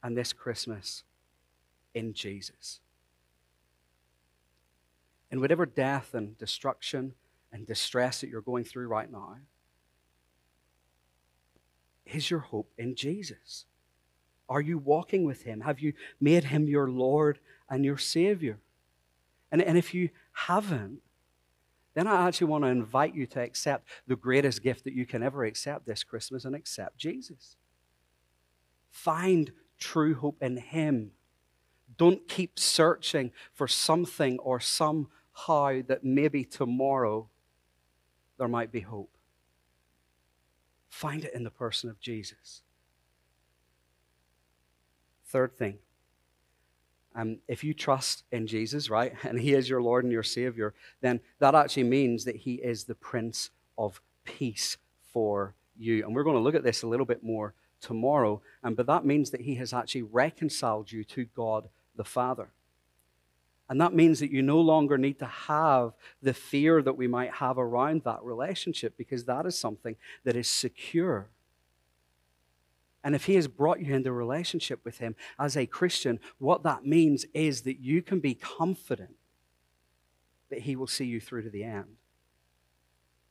and 0.04 0.16
this 0.16 0.32
Christmas 0.32 1.06
in 1.96 2.14
Jesus. 2.14 2.82
In 5.32 5.42
whatever 5.42 5.66
death 5.66 6.14
and 6.14 6.38
destruction 6.38 7.16
and 7.52 7.66
distress 7.66 8.22
that 8.22 8.30
you're 8.30 8.42
going 8.42 8.66
through 8.66 8.90
right 8.90 9.12
now, 9.12 9.38
is 12.06 12.30
your 12.30 12.42
hope 12.42 12.72
in 12.78 12.94
Jesus? 12.94 13.66
Are 14.50 14.62
you 14.62 14.78
walking 14.78 15.24
with 15.24 15.44
Him? 15.44 15.62
Have 15.62 15.80
you 15.80 15.94
made 16.20 16.46
Him 16.46 16.68
your 16.68 16.90
Lord 16.90 17.40
and 17.70 17.86
your 17.86 17.98
Savior? 17.98 18.60
And, 19.52 19.62
and 19.62 19.78
if 19.78 19.94
you 19.94 20.10
haven't, 20.34 21.02
then 21.94 22.08
I 22.08 22.28
actually 22.28 22.48
want 22.48 22.64
to 22.64 22.70
invite 22.70 23.16
you 23.16 23.26
to 23.28 23.42
accept 23.42 23.88
the 24.08 24.16
greatest 24.16 24.64
gift 24.64 24.86
that 24.86 24.94
you 24.94 25.06
can 25.06 25.24
ever 25.24 25.44
accept 25.44 25.86
this 25.86 26.04
Christmas 26.04 26.46
and 26.46 26.56
accept 26.56 26.98
Jesus. 26.98 27.58
Find 28.90 29.52
true 29.78 30.16
hope 30.16 30.42
in 30.42 30.58
Him. 30.58 31.12
Don't 31.98 32.28
keep 32.28 32.58
searching 32.58 33.32
for 33.54 33.68
something 33.68 34.40
or 34.40 34.60
somehow 34.60 35.82
that 35.88 36.04
maybe 36.04 36.46
tomorrow 36.46 37.30
there 38.38 38.48
might 38.48 38.72
be 38.72 38.82
hope. 38.82 39.12
Find 40.90 41.24
it 41.26 41.34
in 41.34 41.44
the 41.44 41.52
person 41.52 41.90
of 41.90 42.00
Jesus. 42.00 42.62
Third 45.32 45.56
thing, 45.56 45.78
um, 47.16 47.38
if 47.48 47.64
you 47.64 47.74
trust 47.74 48.24
in 48.32 48.48
Jesus, 48.48 48.90
right, 48.90 49.14
and 49.24 49.40
He 49.40 49.54
is 49.54 49.70
your 49.70 49.82
Lord 49.82 50.04
and 50.04 50.14
your 50.14 50.24
Savior, 50.24 50.74
then 51.02 51.20
that 51.40 51.56
actually 51.56 51.84
means 51.84 52.26
that 52.26 52.36
He 52.36 52.56
is 52.56 52.84
the 52.84 52.96
Prince 52.96 53.50
of 53.78 54.02
Peace 54.24 54.78
for 55.12 55.56
you. 55.78 56.06
And 56.06 56.16
we're 56.16 56.24
going 56.24 56.36
to 56.36 56.42
look 56.42 56.56
at 56.56 56.64
this 56.64 56.84
a 56.84 56.88
little 56.88 57.06
bit 57.06 57.24
more 57.24 57.54
tomorrow. 57.82 58.42
And 58.64 58.76
but 58.76 58.88
that 58.88 59.06
means 59.06 59.32
that 59.32 59.42
he 59.42 59.56
has 59.56 59.74
actually 59.74 60.04
reconciled 60.04 60.92
you 60.92 61.04
to 61.06 61.26
God 61.26 61.68
the 61.96 62.04
Father. 62.04 62.50
And 63.70 63.80
that 63.80 63.94
means 63.94 64.20
that 64.20 64.32
you 64.32 64.42
no 64.42 64.60
longer 64.60 64.98
need 64.98 65.18
to 65.20 65.26
have 65.26 65.94
the 66.22 66.34
fear 66.34 66.82
that 66.82 66.98
we 66.98 67.08
might 67.08 67.36
have 67.36 67.58
around 67.58 68.04
that 68.04 68.22
relationship 68.22 68.96
because 68.98 69.26
that 69.26 69.46
is 69.46 69.58
something 69.58 69.96
that 70.26 70.36
is 70.36 70.50
secure. 70.50 71.28
And 73.04 73.16
if 73.16 73.26
He 73.26 73.36
has 73.36 73.48
brought 73.48 73.80
you 73.80 73.94
into 73.94 74.12
relationship 74.12 74.82
with 74.84 75.00
Him 75.00 75.16
as 75.40 75.58
a 75.58 75.66
Christian, 75.66 76.20
what 76.38 76.64
that 76.64 76.86
means 76.86 77.26
is 77.34 77.62
that 77.62 77.80
you 77.80 78.02
can 78.02 78.20
be 78.20 78.36
confident 78.36 79.16
that 80.50 80.60
He 80.60 80.76
will 80.76 80.88
see 80.88 81.06
you 81.06 81.20
through 81.20 81.44
to 81.44 81.50
the 81.50 81.64
end. 81.64 81.98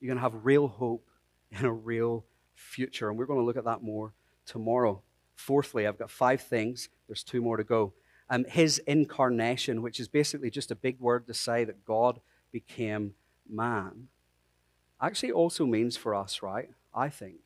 You're 0.00 0.08
going 0.08 0.18
to 0.18 0.22
have 0.22 0.44
real 0.44 0.68
hope 0.68 1.08
in 1.50 1.64
a 1.64 1.72
real 1.72 2.24
future. 2.54 3.08
And 3.08 3.18
we're 3.18 3.26
going 3.26 3.40
to 3.40 3.44
look 3.44 3.56
at 3.56 3.64
that 3.64 3.82
more 3.82 4.12
tomorrow. 4.46 5.02
Fourthly, 5.34 5.86
I've 5.86 5.98
got 5.98 6.10
five 6.10 6.40
things. 6.42 6.88
There's 7.06 7.24
two 7.24 7.40
more 7.40 7.56
to 7.56 7.64
go 7.64 7.94
um, 8.30 8.44
his 8.44 8.78
incarnation, 8.86 9.82
which 9.82 9.98
is 9.98 10.06
basically 10.06 10.50
just 10.50 10.70
a 10.70 10.76
big 10.76 11.00
word 11.00 11.26
to 11.26 11.34
say 11.34 11.64
that 11.64 11.84
God 11.84 12.20
became 12.52 13.14
man, 13.48 14.06
actually 15.02 15.32
also 15.32 15.66
means 15.66 15.96
for 15.96 16.14
us, 16.14 16.40
right? 16.40 16.70
I 16.94 17.08
think, 17.08 17.40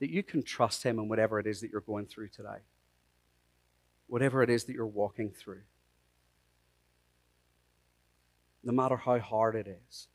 that 0.00 0.10
you 0.10 0.22
can 0.22 0.42
trust 0.42 0.82
him 0.82 0.98
in 0.98 1.08
whatever 1.08 1.38
it 1.38 1.46
is 1.46 1.60
that 1.60 1.70
you're 1.70 1.80
going 1.80 2.06
through 2.06 2.28
today, 2.28 2.60
whatever 4.06 4.42
it 4.42 4.50
is 4.50 4.64
that 4.64 4.74
you're 4.74 4.86
walking 4.86 5.30
through. 5.30 5.62
No 8.62 8.72
matter 8.72 8.96
how 8.96 9.18
hard 9.18 9.54
it 9.54 9.80
is, 9.88 10.08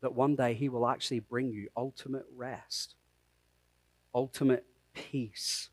that 0.00 0.14
one 0.14 0.34
day 0.34 0.52
he 0.52 0.68
will 0.68 0.86
actually 0.86 1.20
bring 1.20 1.50
you 1.50 1.68
ultimate 1.76 2.26
rest, 2.36 2.96
ultimate 4.14 4.66
peace, 4.92 5.70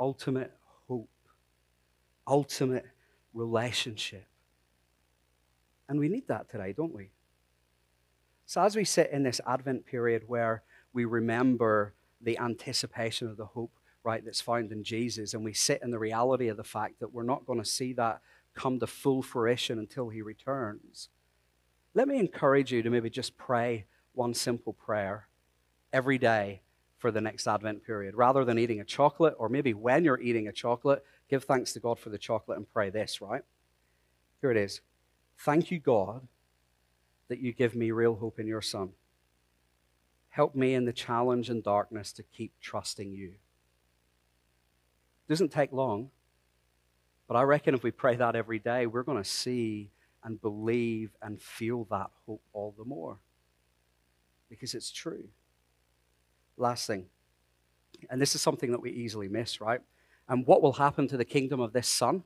ultimate 0.00 0.52
hope, 0.88 1.10
ultimate 2.26 2.86
relationship. 3.34 4.26
And 5.88 6.00
we 6.00 6.08
need 6.08 6.28
that 6.28 6.50
today, 6.50 6.72
don't 6.72 6.94
we? 6.94 7.10
So, 8.46 8.62
as 8.62 8.74
we 8.74 8.84
sit 8.84 9.10
in 9.10 9.22
this 9.22 9.40
Advent 9.46 9.86
period 9.86 10.24
where 10.26 10.62
we 10.94 11.04
remember 11.04 11.92
the 12.20 12.38
anticipation 12.38 13.28
of 13.28 13.36
the 13.36 13.44
hope, 13.44 13.72
right, 14.02 14.24
that's 14.24 14.40
found 14.40 14.72
in 14.72 14.82
Jesus, 14.82 15.34
and 15.34 15.44
we 15.44 15.52
sit 15.52 15.82
in 15.82 15.90
the 15.90 15.98
reality 15.98 16.48
of 16.48 16.56
the 16.56 16.64
fact 16.64 17.00
that 17.00 17.12
we're 17.12 17.22
not 17.22 17.44
going 17.46 17.58
to 17.58 17.68
see 17.68 17.92
that 17.94 18.20
come 18.54 18.78
to 18.78 18.86
full 18.86 19.22
fruition 19.22 19.78
until 19.78 20.08
he 20.08 20.22
returns, 20.22 21.08
let 21.94 22.08
me 22.08 22.18
encourage 22.18 22.72
you 22.72 22.82
to 22.82 22.90
maybe 22.90 23.10
just 23.10 23.36
pray 23.36 23.86
one 24.12 24.34
simple 24.34 24.72
prayer 24.72 25.28
every 25.92 26.18
day 26.18 26.62
for 26.98 27.10
the 27.10 27.20
next 27.20 27.46
Advent 27.46 27.84
period. 27.84 28.14
Rather 28.14 28.44
than 28.44 28.58
eating 28.58 28.80
a 28.80 28.84
chocolate, 28.84 29.34
or 29.38 29.48
maybe 29.48 29.74
when 29.74 30.04
you're 30.04 30.20
eating 30.20 30.48
a 30.48 30.52
chocolate, 30.52 31.04
give 31.28 31.44
thanks 31.44 31.72
to 31.72 31.80
God 31.80 31.98
for 31.98 32.10
the 32.10 32.18
chocolate 32.18 32.58
and 32.58 32.72
pray 32.72 32.90
this, 32.90 33.20
right? 33.20 33.42
Here 34.40 34.50
it 34.50 34.56
is. 34.56 34.80
Thank 35.38 35.70
you, 35.70 35.78
God, 35.78 36.26
that 37.28 37.40
you 37.40 37.52
give 37.52 37.74
me 37.74 37.90
real 37.90 38.16
hope 38.16 38.38
in 38.38 38.46
your 38.46 38.62
Son. 38.62 38.90
Help 40.34 40.56
me 40.56 40.74
in 40.74 40.84
the 40.84 40.92
challenge 40.92 41.48
and 41.48 41.62
darkness 41.62 42.10
to 42.10 42.24
keep 42.24 42.52
trusting 42.60 43.12
you. 43.12 43.28
It 43.28 45.28
doesn't 45.28 45.52
take 45.52 45.70
long, 45.70 46.10
but 47.28 47.36
I 47.36 47.42
reckon 47.42 47.72
if 47.72 47.84
we 47.84 47.92
pray 47.92 48.16
that 48.16 48.34
every 48.34 48.58
day, 48.58 48.86
we're 48.86 49.04
going 49.04 49.22
to 49.22 49.28
see 49.28 49.92
and 50.24 50.40
believe 50.40 51.12
and 51.22 51.40
feel 51.40 51.86
that 51.92 52.10
hope 52.26 52.42
all 52.52 52.74
the 52.76 52.84
more 52.84 53.18
because 54.50 54.74
it's 54.74 54.90
true. 54.90 55.28
Last 56.56 56.88
thing, 56.88 57.06
and 58.10 58.20
this 58.20 58.34
is 58.34 58.42
something 58.42 58.72
that 58.72 58.82
we 58.82 58.90
easily 58.90 59.28
miss, 59.28 59.60
right? 59.60 59.82
And 60.28 60.44
what 60.48 60.62
will 60.62 60.72
happen 60.72 61.06
to 61.08 61.16
the 61.16 61.24
kingdom 61.24 61.60
of 61.60 61.72
this 61.72 61.86
son 61.86 62.24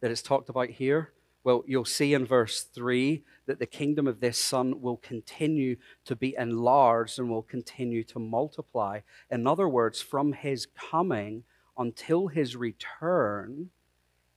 that 0.00 0.10
is 0.10 0.20
talked 0.20 0.50
about 0.50 0.68
here? 0.68 1.12
Well, 1.44 1.64
you'll 1.66 1.84
see 1.84 2.14
in 2.14 2.24
verse 2.24 2.62
3 2.62 3.24
that 3.46 3.58
the 3.58 3.66
kingdom 3.66 4.06
of 4.06 4.20
this 4.20 4.38
son 4.38 4.80
will 4.80 4.98
continue 4.98 5.76
to 6.04 6.14
be 6.14 6.36
enlarged 6.38 7.18
and 7.18 7.28
will 7.28 7.42
continue 7.42 8.04
to 8.04 8.18
multiply. 8.18 9.00
In 9.30 9.46
other 9.46 9.68
words, 9.68 10.00
from 10.00 10.32
his 10.32 10.66
coming 10.66 11.42
until 11.76 12.28
his 12.28 12.54
return, 12.54 13.70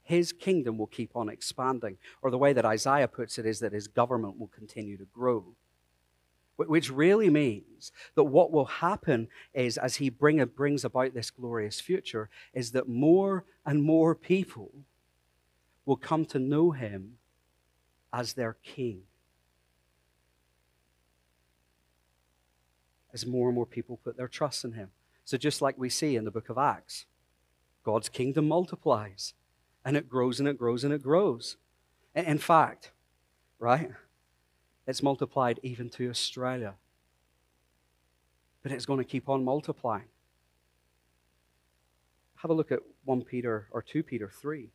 his 0.02 0.34
kingdom 0.34 0.78
will 0.78 0.88
keep 0.88 1.12
on 1.16 1.30
expanding. 1.30 1.98
Or 2.22 2.32
the 2.32 2.38
way 2.40 2.54
that 2.54 2.66
Isaiah 2.66 3.08
puts 3.08 3.38
it 3.38 3.46
is 3.46 3.60
that 3.60 3.74
his 3.74 3.88
government 3.88 4.40
will 4.40 4.48
continue 4.48 4.98
to 4.98 5.06
grow 5.06 5.56
which 6.58 6.90
really 6.90 7.30
means 7.30 7.92
that 8.16 8.24
what 8.24 8.52
will 8.52 8.66
happen 8.66 9.28
is, 9.54 9.78
as 9.78 9.98
he 9.98 10.10
bring, 10.10 10.44
brings 10.56 10.86
about 10.86 11.14
this 11.14 11.30
glorious 11.30 11.82
future, 11.82 12.30
is 12.54 12.72
that 12.72 12.88
more 12.88 13.44
and 13.66 13.84
more 13.84 14.16
people 14.16 14.72
will 15.86 15.98
come 15.98 16.26
to 16.26 16.40
know 16.40 16.72
him 16.72 17.18
as 18.12 18.34
their 18.34 18.58
king. 18.64 19.02
As 23.14 23.26
more 23.26 23.48
and 23.48 23.56
more 23.56 23.66
people 23.66 24.00
put 24.04 24.18
their 24.18 24.28
trust 24.28 24.66
in 24.66 24.74
him. 24.74 24.90
So, 25.24 25.38
just 25.38 25.62
like 25.62 25.78
we 25.78 25.90
see 25.90 26.16
in 26.16 26.26
the 26.26 26.32
book 26.32 26.50
of 26.50 26.58
Acts, 26.58 27.06
God's 27.84 28.10
kingdom 28.10 28.48
multiplies 28.48 29.34
and 29.86 29.96
it 29.96 30.10
grows 30.10 30.40
and 30.40 30.50
it 30.50 30.58
grows 30.58 30.84
and 30.84 30.92
it 30.92 31.04
grows. 31.04 31.58
In 32.16 32.40
fact, 32.40 32.92
right? 33.60 33.92
It's 34.88 35.04
multiplied 35.04 35.60
even 35.64 35.90
to 35.92 36.10
Australia. 36.10 36.74
But 38.64 38.72
it's 38.72 38.86
going 38.86 39.00
to 39.00 39.06
keep 39.06 39.30
on 39.30 39.44
multiplying. 39.44 40.06
Have 42.38 42.52
a 42.52 42.54
look 42.54 42.72
at 42.72 42.80
1 43.06 43.22
Peter 43.24 43.68
or 43.72 43.82
2 43.82 44.04
Peter 44.04 44.30
3. 44.30 44.70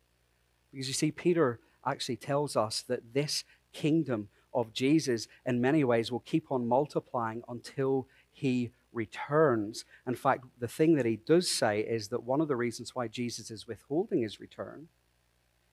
Because 0.71 0.87
you 0.87 0.93
see, 0.93 1.11
Peter 1.11 1.59
actually 1.85 2.15
tells 2.15 2.55
us 2.55 2.81
that 2.87 3.13
this 3.13 3.43
kingdom 3.73 4.29
of 4.53 4.73
Jesus, 4.73 5.27
in 5.45 5.61
many 5.61 5.83
ways, 5.83 6.11
will 6.11 6.19
keep 6.19 6.51
on 6.51 6.67
multiplying 6.67 7.43
until 7.47 8.07
he 8.31 8.71
returns. 8.93 9.85
In 10.05 10.15
fact, 10.15 10.45
the 10.59 10.67
thing 10.67 10.95
that 10.95 11.05
he 11.05 11.15
does 11.15 11.49
say 11.49 11.81
is 11.81 12.09
that 12.09 12.23
one 12.23 12.41
of 12.41 12.47
the 12.47 12.55
reasons 12.55 12.93
why 12.93 13.07
Jesus 13.07 13.49
is 13.49 13.67
withholding 13.67 14.21
his 14.21 14.39
return 14.39 14.87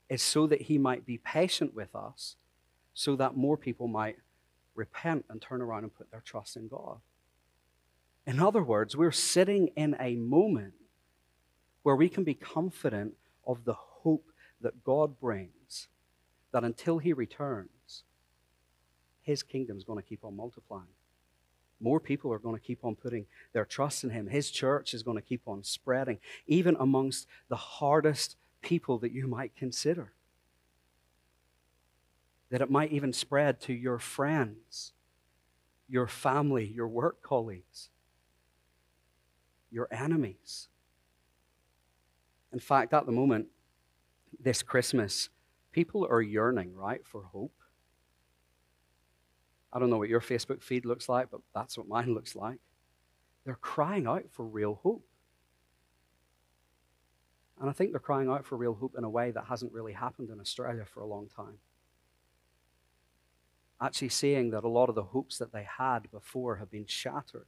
is 0.09 0.23
so 0.23 0.47
that 0.47 0.63
he 0.63 0.79
might 0.79 1.05
be 1.05 1.19
patient 1.19 1.75
with 1.75 1.95
us, 1.95 2.37
so 2.95 3.17
that 3.17 3.37
more 3.37 3.57
people 3.57 3.89
might 3.89 4.17
repent 4.75 5.25
and 5.29 5.43
turn 5.43 5.61
around 5.61 5.83
and 5.83 5.95
put 5.95 6.11
their 6.11 6.23
trust 6.25 6.57
in 6.57 6.69
God. 6.69 6.99
In 8.27 8.41
other 8.41 8.63
words, 8.63 8.97
we're 8.97 9.11
sitting 9.11 9.69
in 9.77 9.97
a 9.99 10.15
moment 10.15 10.75
where 11.83 11.97
we 11.97 12.09
can 12.09 12.25
be 12.25 12.35
confident 12.35 13.15
of 13.47 13.65
the 13.65 13.75
hope 13.75 14.31
that 14.61 14.85
God 14.85 15.18
brings, 15.21 15.88
that 16.53 16.64
until 16.64 16.99
He 16.99 17.12
returns, 17.12 18.05
His 19.23 19.42
kingdom 19.42 19.77
is 19.77 19.85
going 19.85 20.03
to 20.03 20.09
keep 20.09 20.25
on 20.25 20.37
multiplying. 20.37 20.87
More 21.81 22.01
people 22.01 22.33
are 22.33 22.40
going 22.40 22.57
to 22.57 22.64
keep 22.64 22.85
on 22.85 22.97
putting 22.97 23.27
their 23.53 23.64
trust 23.64 24.03
in 24.03 24.11
Him. 24.11 24.27
His 24.27 24.51
church 24.51 24.94
is 24.94 25.03
going 25.03 25.16
to 25.16 25.23
keep 25.23 25.42
on 25.47 25.62
spreading, 25.62 26.18
even 26.47 26.77
amongst 26.81 27.27
the 27.49 27.57
hardest 27.57 28.37
people 28.62 28.99
that 28.99 29.12
you 29.12 29.29
might 29.29 29.55
consider 29.55 30.12
that 32.51 32.61
it 32.61 32.71
might 32.71 32.92
even 32.92 33.12
spread 33.12 33.61
to 33.61 33.73
your 33.73 33.99
friends, 33.99 34.92
your 35.88 36.07
family, 36.07 36.64
your 36.64 36.88
work 36.88 37.23
colleagues, 37.23 37.90
your 39.71 39.88
enemies. 39.90 40.68
In 42.53 42.59
fact, 42.59 42.94
at 42.94 43.05
the 43.05 43.12
moment, 43.12 43.47
this 44.38 44.62
Christmas, 44.62 45.29
people 45.72 46.07
are 46.09 46.22
yearning, 46.22 46.74
right, 46.74 47.05
for 47.05 47.22
hope. 47.22 47.55
I 49.72 49.79
don't 49.79 49.90
know 49.90 49.98
what 49.98 50.09
your 50.09 50.20
Facebook 50.20 50.62
feed 50.62 50.85
looks 50.85 51.09
like, 51.09 51.31
but 51.31 51.40
that's 51.55 51.77
what 51.77 51.88
mine 51.88 52.14
looks 52.14 52.35
like. 52.35 52.59
They're 53.44 53.55
crying 53.55 54.07
out 54.07 54.24
for 54.31 54.44
real 54.44 54.81
hope. 54.83 55.05
And 57.61 57.68
I 57.68 57.72
think 57.72 57.90
they're 57.90 58.01
crying 58.01 58.29
out 58.29 58.46
for 58.46 58.57
real 58.57 58.74
hope 58.74 58.94
in 58.96 59.05
a 59.05 59.11
way 59.11 59.33
that 59.33 59.46
hasn't 59.46 59.72
really 59.72 59.92
happened 59.92 60.31
in 60.31 60.40
Australia 60.40 60.85
for 60.85 61.01
a 61.01 61.07
long 61.07 61.29
time 61.29 61.59
actually 63.81 64.09
seeing 64.09 64.51
that 64.51 64.64
a 64.64 64.68
lot 64.68 64.88
of 64.88 64.94
the 64.94 65.03
hopes 65.03 65.38
that 65.38 65.53
they 65.53 65.66
had 65.79 66.11
before 66.11 66.57
have 66.57 66.70
been 66.70 66.87
shattered. 66.87 67.46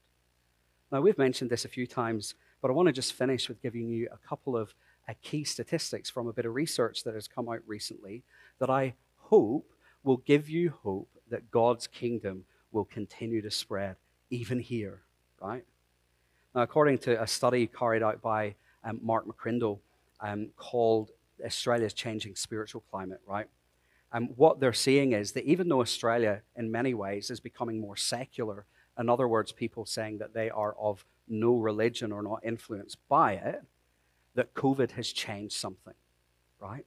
Now, 0.92 1.00
we've 1.00 1.18
mentioned 1.18 1.50
this 1.50 1.64
a 1.64 1.68
few 1.68 1.86
times, 1.86 2.34
but 2.60 2.70
I 2.70 2.74
want 2.74 2.86
to 2.86 2.92
just 2.92 3.12
finish 3.12 3.48
with 3.48 3.62
giving 3.62 3.88
you 3.88 4.08
a 4.12 4.28
couple 4.28 4.56
of 4.56 4.74
key 5.14 5.44
statistics 5.44 6.08
from 6.08 6.28
a 6.28 6.32
bit 6.32 6.46
of 6.46 6.54
research 6.54 7.04
that 7.04 7.14
has 7.14 7.26
come 7.28 7.48
out 7.48 7.60
recently 7.66 8.22
that 8.58 8.70
I 8.70 8.94
hope 9.16 9.70
will 10.04 10.18
give 10.18 10.48
you 10.48 10.74
hope 10.82 11.08
that 11.30 11.50
God's 11.50 11.86
kingdom 11.86 12.44
will 12.72 12.84
continue 12.84 13.42
to 13.42 13.50
spread 13.50 13.96
even 14.30 14.60
here, 14.60 15.02
right? 15.40 15.64
Now, 16.54 16.62
according 16.62 16.98
to 16.98 17.20
a 17.20 17.26
study 17.26 17.66
carried 17.66 18.02
out 18.02 18.22
by 18.22 18.54
um, 18.84 19.00
Mark 19.02 19.26
McCrindle 19.26 19.78
um, 20.20 20.48
called 20.56 21.10
Australia's 21.44 21.92
Changing 21.92 22.34
Spiritual 22.34 22.82
Climate, 22.90 23.20
right? 23.26 23.46
And 24.12 24.36
what 24.36 24.60
they're 24.60 24.72
seeing 24.72 25.12
is 25.12 25.32
that 25.32 25.44
even 25.44 25.68
though 25.68 25.80
Australia, 25.80 26.42
in 26.56 26.70
many 26.70 26.94
ways, 26.94 27.30
is 27.30 27.40
becoming 27.40 27.80
more 27.80 27.96
secular, 27.96 28.66
in 28.98 29.08
other 29.08 29.28
words, 29.28 29.52
people 29.52 29.86
saying 29.86 30.18
that 30.18 30.34
they 30.34 30.50
are 30.50 30.74
of 30.78 31.04
no 31.28 31.56
religion 31.56 32.10
or 32.10 32.22
not 32.22 32.40
influenced 32.44 32.98
by 33.08 33.34
it, 33.34 33.62
that 34.34 34.54
COVID 34.54 34.92
has 34.92 35.12
changed 35.12 35.54
something. 35.54 35.94
right? 36.60 36.86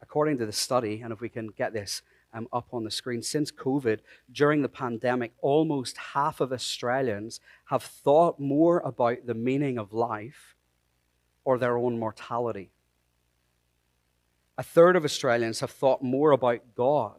According 0.00 0.38
to 0.38 0.46
the 0.46 0.52
study, 0.52 1.00
and 1.00 1.12
if 1.12 1.20
we 1.20 1.28
can 1.28 1.48
get 1.48 1.72
this 1.72 2.02
um, 2.32 2.48
up 2.52 2.68
on 2.72 2.84
the 2.84 2.90
screen, 2.90 3.22
since 3.22 3.50
COVID, 3.50 4.00
during 4.30 4.62
the 4.62 4.68
pandemic, 4.68 5.32
almost 5.40 5.96
half 5.96 6.40
of 6.40 6.52
Australians 6.52 7.40
have 7.66 7.82
thought 7.82 8.38
more 8.38 8.80
about 8.80 9.26
the 9.26 9.34
meaning 9.34 9.78
of 9.78 9.92
life 9.92 10.54
or 11.44 11.58
their 11.58 11.78
own 11.78 11.98
mortality. 11.98 12.70
A 14.56 14.62
third 14.62 14.96
of 14.96 15.04
Australians 15.04 15.60
have 15.60 15.70
thought 15.70 16.02
more 16.02 16.30
about 16.30 16.60
God, 16.74 17.18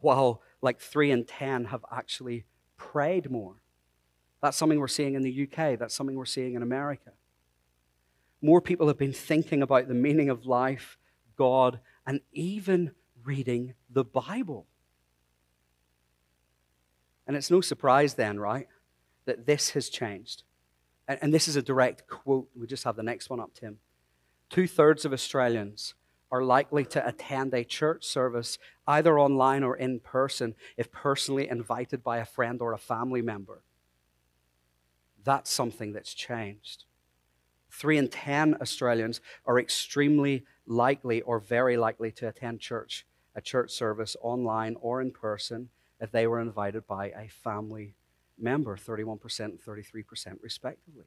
while 0.00 0.42
like 0.60 0.80
three 0.80 1.10
in 1.10 1.24
ten 1.24 1.66
have 1.66 1.84
actually 1.92 2.44
prayed 2.76 3.30
more. 3.30 3.56
That's 4.40 4.56
something 4.56 4.80
we're 4.80 4.88
seeing 4.88 5.14
in 5.14 5.22
the 5.22 5.48
UK, 5.48 5.78
that's 5.78 5.94
something 5.94 6.16
we're 6.16 6.24
seeing 6.24 6.54
in 6.54 6.62
America. 6.62 7.12
More 8.42 8.60
people 8.60 8.88
have 8.88 8.98
been 8.98 9.12
thinking 9.12 9.62
about 9.62 9.88
the 9.88 9.94
meaning 9.94 10.28
of 10.28 10.44
life, 10.44 10.98
God, 11.36 11.78
and 12.04 12.20
even 12.32 12.90
reading 13.24 13.74
the 13.88 14.04
Bible. 14.04 14.66
And 17.26 17.36
it's 17.36 17.50
no 17.50 17.60
surprise 17.60 18.14
then, 18.14 18.40
right, 18.40 18.66
that 19.26 19.46
this 19.46 19.70
has 19.70 19.88
changed. 19.88 20.42
And, 21.06 21.18
and 21.22 21.32
this 21.32 21.46
is 21.46 21.54
a 21.54 21.62
direct 21.62 22.08
quote. 22.08 22.48
We 22.54 22.66
just 22.66 22.84
have 22.84 22.96
the 22.96 23.02
next 23.04 23.30
one 23.30 23.38
up, 23.40 23.54
Tim. 23.54 23.78
Two 24.50 24.66
thirds 24.66 25.04
of 25.04 25.12
Australians 25.12 25.94
are 26.32 26.42
likely 26.42 26.84
to 26.86 27.06
attend 27.06 27.54
a 27.54 27.62
church 27.62 28.04
service 28.04 28.58
either 28.86 29.18
online 29.18 29.62
or 29.62 29.76
in 29.76 30.00
person 30.00 30.54
if 30.76 30.90
personally 30.90 31.48
invited 31.48 32.02
by 32.02 32.18
a 32.18 32.24
friend 32.24 32.60
or 32.60 32.72
a 32.72 32.78
family 32.78 33.22
member. 33.22 33.62
That's 35.22 35.50
something 35.50 35.92
that's 35.92 36.12
changed. 36.12 36.84
Three 37.72 37.96
in 37.96 38.08
ten 38.08 38.54
Australians 38.60 39.20
are 39.46 39.58
extremely 39.58 40.44
likely 40.66 41.22
or 41.22 41.40
very 41.40 41.76
likely 41.78 42.12
to 42.12 42.28
attend 42.28 42.60
church, 42.60 43.06
a 43.34 43.40
church 43.40 43.72
service 43.72 44.14
online 44.20 44.76
or 44.80 45.00
in 45.00 45.10
person 45.10 45.70
if 45.98 46.12
they 46.12 46.26
were 46.26 46.40
invited 46.40 46.86
by 46.86 47.06
a 47.06 47.28
family 47.28 47.94
member, 48.38 48.76
31% 48.76 49.40
and 49.40 49.60
33% 49.60 50.38
respectively. 50.42 51.06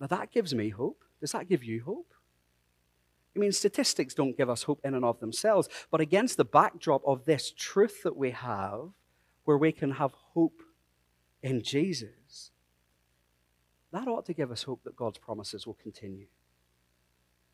Now 0.00 0.08
that 0.08 0.32
gives 0.32 0.52
me 0.54 0.70
hope. 0.70 1.04
Does 1.20 1.32
that 1.32 1.48
give 1.48 1.62
you 1.62 1.82
hope? 1.84 2.12
I 3.36 3.38
mean, 3.38 3.52
statistics 3.52 4.14
don't 4.14 4.36
give 4.36 4.50
us 4.50 4.64
hope 4.64 4.80
in 4.82 4.94
and 4.94 5.04
of 5.04 5.20
themselves, 5.20 5.68
but 5.92 6.00
against 6.00 6.36
the 6.36 6.44
backdrop 6.44 7.02
of 7.06 7.24
this 7.24 7.52
truth 7.56 8.02
that 8.02 8.16
we 8.16 8.32
have, 8.32 8.88
where 9.44 9.58
we 9.58 9.70
can 9.70 9.92
have 9.92 10.12
hope 10.12 10.60
in 11.40 11.62
Jesus, 11.62 12.50
that 13.92 14.06
ought 14.06 14.26
to 14.26 14.34
give 14.34 14.50
us 14.50 14.62
hope 14.62 14.82
that 14.84 14.96
God's 14.96 15.18
promises 15.18 15.66
will 15.66 15.78
continue. 15.82 16.26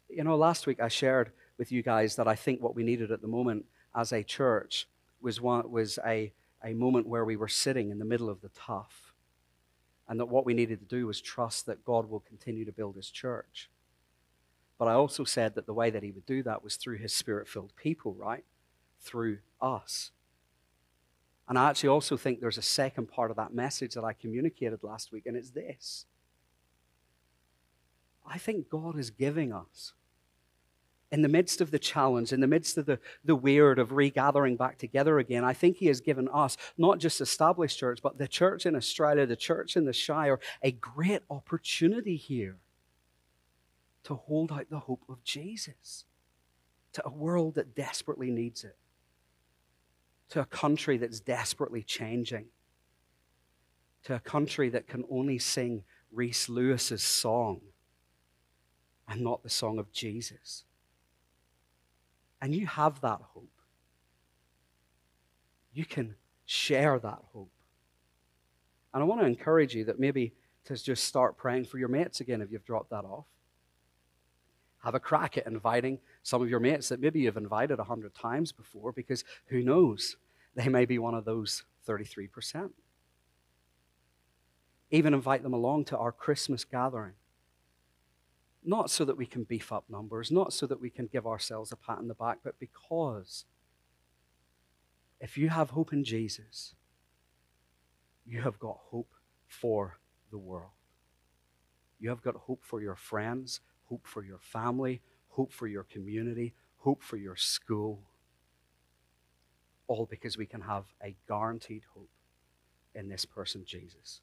You 0.09 0.25
know, 0.25 0.37
last 0.37 0.67
week 0.67 0.81
I 0.81 0.89
shared 0.89 1.33
with 1.59 1.71
you 1.71 1.83
guys 1.83 2.17
that 2.17 2.29
I 2.29 2.35
think 2.35 2.61
what 2.61 2.75
we 2.75 2.83
needed 2.83 3.11
at 3.11 3.21
the 3.21 3.29
moment 3.29 3.65
as 3.95 4.13
a 4.13 4.23
church 4.23 4.89
was, 5.21 5.41
one, 5.41 5.71
was 5.71 5.99
a, 6.05 6.33
a 6.65 6.75
moment 6.75 7.07
where 7.07 7.25
we 7.25 7.37
were 7.37 7.49
sitting 7.49 7.91
in 7.91 7.99
the 7.99 8.05
middle 8.05 8.29
of 8.29 8.41
the 8.41 8.51
tough. 8.51 9.15
And 10.09 10.21
that 10.21 10.27
what 10.27 10.45
we 10.45 10.55
needed 10.55 10.81
to 10.81 10.85
do 10.87 11.07
was 11.07 11.21
trust 11.21 11.67
that 11.67 11.85
God 11.85 12.11
will 12.11 12.21
continue 12.21 12.65
to 12.65 12.73
build 12.73 12.97
his 12.97 13.11
church. 13.11 13.71
But 14.79 14.89
I 14.89 14.93
also 14.93 15.25
said 15.25 15.55
that 15.55 15.67
the 15.67 15.73
way 15.73 15.91
that 15.91 16.03
he 16.03 16.11
would 16.11 16.27
do 16.27 16.43
that 16.43 16.65
was 16.65 16.77
through 16.77 16.99
his 16.99 17.15
spirit 17.15 17.49
filled 17.49 17.75
people, 17.77 18.13
right? 18.13 18.45
Through 19.01 19.39
us. 19.61 20.11
And 21.49 21.59
I 21.59 21.71
actually 21.71 21.91
also 21.91 22.17
think 22.17 22.41
there's 22.41 22.59
a 22.59 22.63
second 22.63 23.07
part 23.07 23.31
of 23.31 23.37
that 23.37 23.55
message 23.55 23.95
that 23.95 24.05
I 24.05 24.15
communicated 24.15 24.83
last 24.83 25.13
week, 25.13 25.27
and 25.27 25.37
it's 25.37 25.51
this 25.51 26.07
I 28.27 28.39
think 28.39 28.69
God 28.69 28.99
is 28.99 29.11
giving 29.11 29.53
us, 29.53 29.93
in 31.13 31.23
the 31.23 31.29
midst 31.29 31.61
of 31.61 31.71
the 31.71 31.79
challenge, 31.79 32.33
in 32.33 32.41
the 32.41 32.47
midst 32.47 32.77
of 32.79 32.87
the, 32.87 32.99
the 33.25 33.37
weird 33.37 33.79
of 33.79 33.93
regathering 33.93 34.57
back 34.57 34.79
together 34.79 35.19
again, 35.19 35.45
I 35.45 35.53
think 35.53 35.77
He 35.77 35.87
has 35.87 36.01
given 36.01 36.29
us, 36.33 36.57
not 36.77 36.99
just 36.99 37.21
established 37.21 37.79
church, 37.79 38.01
but 38.03 38.19
the 38.19 38.27
church 38.27 38.67
in 38.67 38.75
Australia, 38.75 39.27
the 39.27 39.37
church 39.37 39.77
in 39.77 39.85
the 39.85 39.93
Shire, 39.93 40.41
a 40.63 40.73
great 40.73 41.23
opportunity 41.31 42.17
here 42.17 42.57
to 44.05 44.15
hold 44.15 44.51
out 44.53 44.71
the 44.71 44.81
hope 44.81 45.05
of 45.09 45.23
Jesus 45.23 46.05
to 46.95 47.07
a 47.07 47.11
world 47.11 47.57
that 47.57 47.75
desperately 47.75 48.31
needs 48.31 48.65
it, 48.65 48.77
to 50.31 50.41
a 50.41 50.47
country 50.47 50.97
that's 50.97 51.21
desperately 51.21 51.83
changing, 51.83 52.47
to 54.05 54.15
a 54.15 54.21
country 54.21 54.69
that 54.71 54.87
can 54.87 55.05
only 55.11 55.39
sing 55.39 55.85
Reese 56.11 56.49
Lewis's 56.49 57.03
song 57.03 57.61
and 59.09 59.21
not 59.21 59.43
the 59.43 59.51
song 59.51 59.79
of 59.79 59.93
Jesus. 59.93 60.65
And 62.41 62.55
you 62.55 62.67
have 62.67 63.01
that 63.01 63.21
hope. 63.33 63.49
You 65.73 65.85
can 65.85 66.15
share 66.47 66.99
that 66.99 67.19
hope. 67.33 67.51
And 68.93 69.03
I 69.03 69.07
want 69.07 69.21
to 69.21 69.27
encourage 69.27 69.75
you 69.75 69.85
that 69.87 69.99
maybe 69.99 70.33
to 70.67 70.77
just 70.77 71.05
start 71.05 71.37
praying 71.37 71.65
for 71.65 71.79
your 71.79 71.89
mates 71.89 72.21
again 72.21 72.41
if 72.41 72.51
you've 72.51 72.65
dropped 72.65 72.91
that 72.91 73.05
off. 73.05 73.27
Have 74.83 74.95
a 74.95 75.01
crack 75.01 75.39
at 75.39 75.47
inviting 75.47 75.99
some 76.23 76.43
of 76.43 76.49
your 76.49 76.61
mates 76.61 76.91
that 76.91 77.01
maybe 77.01 77.21
you've 77.21 77.37
invited 77.37 77.79
a 77.79 77.85
hundred 77.85 78.15
times 78.15 78.53
before 78.53 78.93
because 78.93 79.25
who 79.47 79.63
knows? 79.63 80.17
They 80.55 80.69
may 80.69 80.85
be 80.85 80.99
one 80.99 81.15
of 81.15 81.25
those 81.25 81.65
33%. 81.89 82.71
Even 84.91 85.15
invite 85.15 85.43
them 85.43 85.55
along 85.55 85.87
to 85.87 85.99
our 85.99 86.13
Christmas 86.13 86.65
gathering 86.65 87.15
not 88.65 88.91
so 88.91 89.05
that 89.05 89.17
we 89.17 89.27
can 89.27 89.45
beef 89.45 89.73
up 89.73 89.85
numbers, 89.89 90.31
not 90.31 90.53
so 90.53 90.67
that 90.67 90.81
we 90.81 90.91
can 90.91 91.07
give 91.07 91.27
ourselves 91.27 91.71
a 91.71 91.77
pat 91.77 91.99
on 91.99 92.09
the 92.09 92.15
back, 92.15 92.39
but 92.43 92.59
because 92.59 93.45
if 95.21 95.37
you 95.37 95.49
have 95.51 95.71
hope 95.71 95.93
in 95.93 96.05
Jesus, 96.05 96.75
you 98.27 98.43
have 98.43 98.59
got 98.59 98.79
hope 98.91 99.13
for 99.47 99.99
the 100.31 100.39
world. 100.39 100.71
You 102.01 102.09
have 102.09 102.23
got 102.23 102.35
hope 102.35 102.63
for 102.63 102.81
your 102.81 102.97
friends, 102.97 103.61
hope 103.85 104.07
for 104.07 104.23
your 104.25 104.39
family, 104.39 105.01
hope 105.29 105.53
for 105.53 105.67
your 105.67 105.85
community, 105.85 106.55
hope 106.79 107.03
for 107.03 107.17
your 107.17 107.37
school. 107.37 108.01
All 109.87 110.07
because 110.07 110.39
we 110.39 110.47
can 110.47 110.63
have 110.63 110.85
a 111.03 111.15
guaranteed 111.29 111.83
hope 111.95 112.09
in 112.95 113.09
this 113.09 113.25
person, 113.25 113.65
Jesus. 113.67 114.21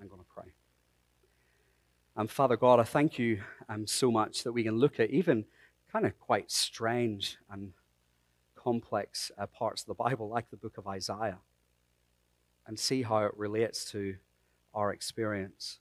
I'm 0.00 0.08
going 0.08 0.20
to 0.20 0.26
pray. 0.34 0.52
Um, 2.18 2.26
Father 2.26 2.56
God, 2.56 2.80
I 2.80 2.82
thank 2.82 3.16
you 3.16 3.42
um, 3.68 3.86
so 3.86 4.10
much 4.10 4.42
that 4.42 4.50
we 4.50 4.64
can 4.64 4.76
look 4.76 4.98
at 4.98 5.10
even 5.10 5.44
kind 5.92 6.04
of 6.04 6.18
quite 6.18 6.50
strange 6.50 7.38
and 7.48 7.72
complex 8.56 9.30
uh, 9.38 9.46
parts 9.46 9.82
of 9.82 9.86
the 9.86 9.94
Bible, 9.94 10.28
like 10.28 10.50
the 10.50 10.56
book 10.56 10.78
of 10.78 10.88
Isaiah, 10.88 11.38
and 12.66 12.76
see 12.76 13.02
how 13.02 13.18
it 13.18 13.32
relates 13.36 13.88
to 13.92 14.16
our 14.74 14.92
experience. 14.92 15.78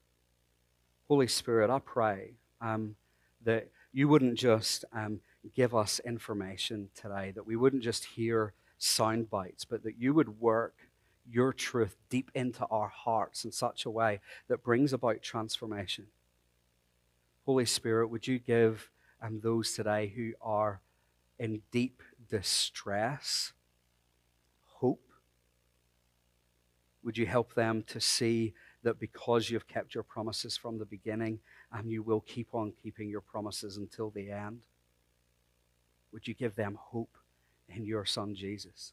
Holy 1.07 1.25
Spirit, 1.25 1.71
I 1.71 1.79
pray 1.79 2.33
um, 2.61 2.97
that 3.43 3.71
you 3.91 4.07
wouldn't 4.07 4.37
just 4.37 4.85
um, 4.93 5.21
give 5.55 5.73
us 5.73 5.99
information 6.05 6.89
today, 6.93 7.31
that 7.31 7.47
we 7.47 7.55
wouldn't 7.55 7.81
just 7.81 8.05
hear 8.05 8.53
sound 8.77 9.31
bites, 9.31 9.65
but 9.65 9.81
that 9.81 9.97
you 9.97 10.13
would 10.13 10.39
work 10.39 10.75
your 11.27 11.51
truth 11.51 11.95
deep 12.11 12.29
into 12.35 12.63
our 12.65 12.89
hearts 12.89 13.43
in 13.43 13.51
such 13.51 13.85
a 13.85 13.89
way 13.89 14.19
that 14.49 14.61
brings 14.61 14.93
about 14.93 15.23
transformation. 15.23 16.05
Holy 17.47 17.65
Spirit, 17.65 18.09
would 18.09 18.27
you 18.27 18.39
give 18.39 18.91
um, 19.21 19.39
those 19.39 19.71
today 19.71 20.11
who 20.13 20.33
are 20.41 20.81
in 21.39 21.61
deep 21.71 22.03
distress 22.29 23.53
hope? 24.65 25.09
Would 27.05 27.17
you 27.17 27.25
help 27.25 27.53
them 27.53 27.85
to 27.87 28.01
see 28.01 28.53
that 28.83 28.99
because 28.99 29.49
you've 29.49 29.65
kept 29.65 29.95
your 29.95 30.03
promises 30.03 30.57
from 30.57 30.77
the 30.77 30.83
beginning, 30.83 31.39
and 31.71 31.85
um, 31.85 31.89
you 31.89 32.03
will 32.03 32.19
keep 32.19 32.53
on 32.53 32.73
keeping 32.83 33.07
your 33.07 33.21
promises 33.21 33.77
until 33.77 34.09
the 34.09 34.29
end? 34.29 34.63
Would 36.11 36.27
you 36.27 36.33
give 36.33 36.53
them 36.53 36.77
hope 36.77 37.15
in 37.69 37.85
your 37.85 38.03
Son 38.03 38.35
Jesus? 38.35 38.91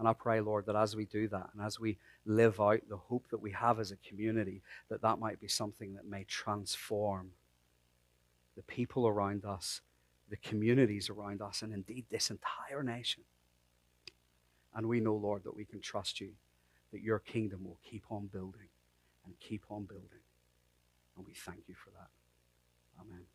And 0.00 0.08
I 0.08 0.14
pray, 0.14 0.40
Lord, 0.40 0.66
that 0.66 0.74
as 0.74 0.96
we 0.96 1.04
do 1.04 1.28
that 1.28 1.50
and 1.54 1.64
as 1.64 1.78
we 1.78 1.96
live 2.26 2.60
out 2.60 2.80
the 2.88 2.96
hope 2.96 3.28
that 3.30 3.40
we 3.40 3.52
have 3.52 3.78
as 3.78 3.92
a 3.92 3.96
community, 3.98 4.62
that 4.88 5.02
that 5.02 5.20
might 5.20 5.38
be 5.38 5.46
something 5.46 5.94
that 5.94 6.08
may 6.08 6.24
transform 6.24 7.30
the 8.58 8.62
people 8.64 9.06
around 9.06 9.44
us, 9.44 9.82
the 10.28 10.36
communities 10.36 11.08
around 11.08 11.40
us, 11.40 11.62
and 11.62 11.72
indeed 11.72 12.04
this 12.10 12.28
entire 12.28 12.82
nation. 12.82 13.22
And 14.74 14.88
we 14.88 14.98
know, 14.98 15.14
Lord, 15.14 15.44
that 15.44 15.54
we 15.54 15.64
can 15.64 15.80
trust 15.80 16.20
you, 16.20 16.30
that 16.92 17.00
your 17.00 17.20
kingdom 17.20 17.60
will 17.62 17.78
keep 17.88 18.02
on 18.10 18.26
building 18.26 18.68
and 19.24 19.38
keep 19.38 19.62
on 19.70 19.84
building. 19.84 20.24
And 21.16 21.24
we 21.24 21.34
thank 21.34 21.68
you 21.68 21.76
for 21.76 21.90
that. 21.90 22.10
Amen. 23.00 23.26